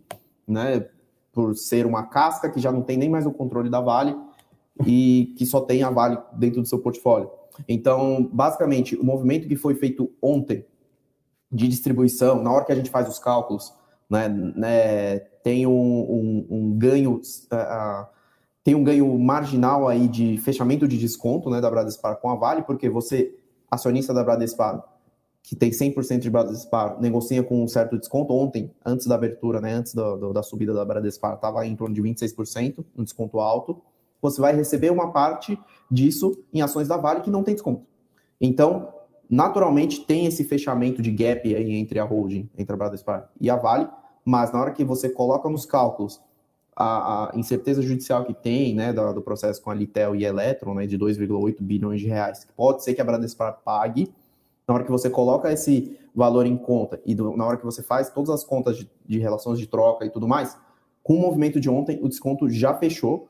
[0.49, 0.87] né?
[1.35, 4.17] Por ser uma casca que já não tem nem mais o controle da Vale
[4.87, 7.29] e que só tem a Vale dentro do seu portfólio.
[7.69, 10.65] Então, basicamente, o movimento que foi feito ontem
[11.53, 13.75] de distribuição, na hora que a gente faz os cálculos,
[14.09, 17.21] né, né tem um, um, um ganho
[17.53, 18.16] uh,
[18.67, 22.63] tem um ganho marginal aí de fechamento de desconto né, da Bradespar com a Vale,
[22.63, 23.33] porque você,
[23.71, 24.83] acionista da Bradespar,
[25.41, 28.35] que tem 100% de Bradespar, negocia com um certo desconto.
[28.35, 31.95] Ontem, antes da abertura, né, antes do, do, da subida da Bradespar, estava em torno
[31.95, 33.81] de 26%, um desconto alto
[34.21, 35.57] você vai receber uma parte
[35.89, 37.87] disso em ações da Vale que não tem desconto.
[38.41, 38.93] Então,
[39.31, 43.55] naturalmente, tem esse fechamento de gap aí entre a holding, entre a Bradespar e a
[43.55, 43.89] Vale,
[44.25, 46.21] mas na hora que você coloca nos cálculos
[46.77, 50.29] a, a incerteza judicial que tem, né, do, do, processo com a Litel e a
[50.29, 54.13] Eletron, né, de 2,8 bilhões de reais, que pode ser que a Bradespar pague,
[54.69, 57.83] na hora que você coloca esse valor em conta e do, na hora que você
[57.83, 60.59] faz todas as contas de, de relações de troca e tudo mais,
[61.03, 63.29] com o movimento de ontem, o desconto já fechou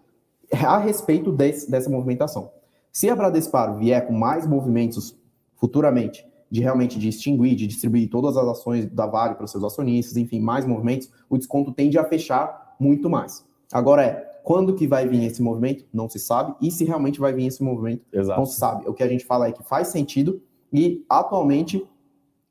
[0.53, 2.51] a respeito desse, dessa movimentação.
[2.91, 5.17] Se a Bradespar vier com mais movimentos
[5.57, 9.63] futuramente, de realmente de extinguir, de distribuir todas as ações da Vale para os seus
[9.63, 13.45] acionistas, enfim, mais movimentos, o desconto tende a fechar muito mais.
[13.73, 15.85] Agora é, quando que vai vir esse movimento?
[15.93, 16.55] Não se sabe.
[16.61, 18.05] E se realmente vai vir esse movimento?
[18.13, 18.39] Exato.
[18.39, 18.89] Não se sabe.
[18.89, 20.41] O que a gente fala é que faz sentido
[20.73, 21.85] e atualmente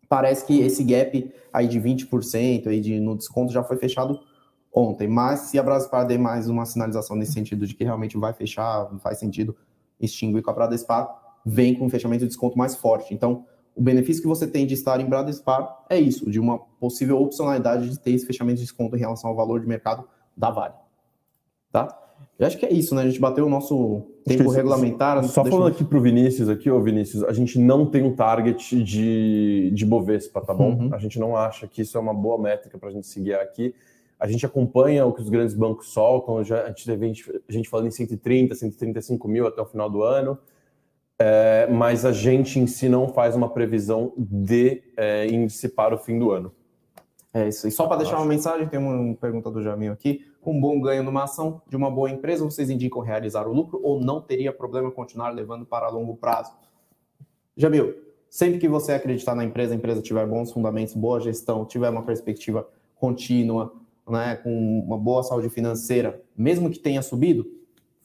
[0.10, 4.20] parece que esse gap aí de 20% aí de, no desconto já foi fechado
[4.74, 5.08] ontem.
[5.08, 8.92] Mas se a Bradespar der mais uma sinalização nesse sentido de que realmente vai fechar,
[8.92, 9.56] não faz sentido
[10.00, 11.08] extinguir com a Bradespar,
[11.46, 13.14] vem com um fechamento de desconto mais forte.
[13.14, 17.22] Então, o benefício que você tem de estar em Bradespar é isso, de uma possível
[17.22, 20.06] opcionalidade de ter esse fechamento de desconto em relação ao valor de mercado
[20.36, 20.74] da Vale.
[21.72, 22.06] Tá?
[22.38, 23.04] Eu acho que é isso, né?
[23.04, 25.24] A gente bateu o nosso tempo regulamentar.
[25.24, 25.74] Só falando eu...
[25.74, 29.86] aqui para o Vinícius, aqui, ô Vinícius, a gente não tem um target de, de
[29.86, 30.72] Bovespa, tá bom?
[30.72, 30.90] Uhum.
[30.94, 33.74] A gente não acha que isso é uma boa métrica para a gente seguir aqui.
[34.20, 37.14] A gente acompanha o que os grandes bancos soltam, já, a, gente teve,
[37.48, 40.38] a gente falando em 130, 135 mil até o final do ano,
[41.20, 45.98] é, mas a gente em si não faz uma previsão de é, índice para o
[45.98, 46.52] fim do ano.
[47.36, 47.68] É isso.
[47.68, 50.26] E só para deixar uma mensagem, tem uma pergunta do Jamil aqui.
[50.40, 53.78] Com um bom ganho numa ação de uma boa empresa, vocês indicam realizar o lucro
[53.84, 56.54] ou não teria problema continuar levando para longo prazo?
[57.58, 57.94] Jamil,
[58.30, 62.04] sempre que você acreditar na empresa, a empresa tiver bons fundamentos, boa gestão, tiver uma
[62.04, 62.66] perspectiva
[62.96, 63.74] contínua,
[64.10, 67.46] né, com uma boa saúde financeira, mesmo que tenha subido,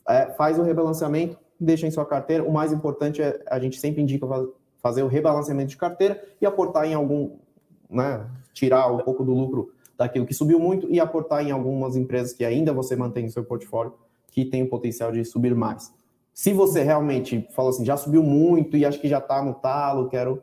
[0.08, 2.42] é, faz o rebalanceamento, deixa em sua carteira.
[2.42, 4.26] O mais importante é a gente sempre indica
[4.78, 7.36] fazer o rebalanceamento de carteira e aportar em algum,
[7.90, 12.32] né, tirar um pouco do lucro daquilo que subiu muito e aportar em algumas empresas
[12.32, 13.92] que ainda você mantém no seu portfólio
[14.30, 15.92] que tem o potencial de subir mais.
[16.32, 20.08] Se você realmente fala assim, já subiu muito e acho que já está no talo,
[20.08, 20.42] quero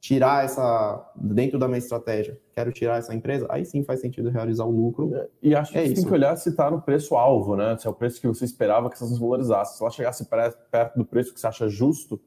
[0.00, 4.64] tirar essa dentro da minha estratégia, quero tirar essa empresa, aí sim faz sentido realizar
[4.64, 5.14] o lucro.
[5.14, 7.76] É, e acho que é tem que olhar se está no preço alvo, né?
[7.78, 9.76] Se é o preço que você esperava que essas valorizasse.
[9.76, 10.24] Se ela chegasse
[10.70, 12.20] perto do preço que você acha justo,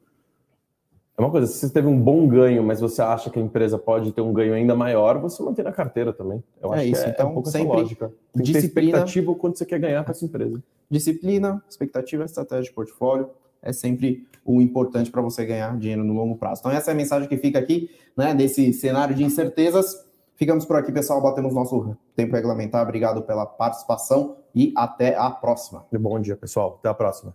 [1.20, 1.46] é uma coisa.
[1.46, 4.32] Se você teve um bom ganho, mas você acha que a empresa pode ter um
[4.32, 6.42] ganho ainda maior, você mantém na carteira também.
[6.62, 7.02] Eu acho é isso.
[7.02, 8.12] Que é, então, é um pouco sempre lógica.
[8.32, 10.62] Tem disciplina, expectativa quanto você quer ganhar com essa empresa.
[10.90, 13.30] Disciplina, expectativa, estratégia de portfólio
[13.62, 16.60] é sempre o importante para você ganhar dinheiro no longo prazo.
[16.60, 20.06] Então, essa é a mensagem que fica aqui, né, desse cenário de incertezas.
[20.36, 21.20] Ficamos por aqui, pessoal.
[21.20, 22.82] Batemos nosso tempo regulamentar.
[22.82, 25.84] Obrigado pela participação e até a próxima.
[25.92, 26.78] Bom dia, pessoal.
[26.78, 27.34] Até a próxima.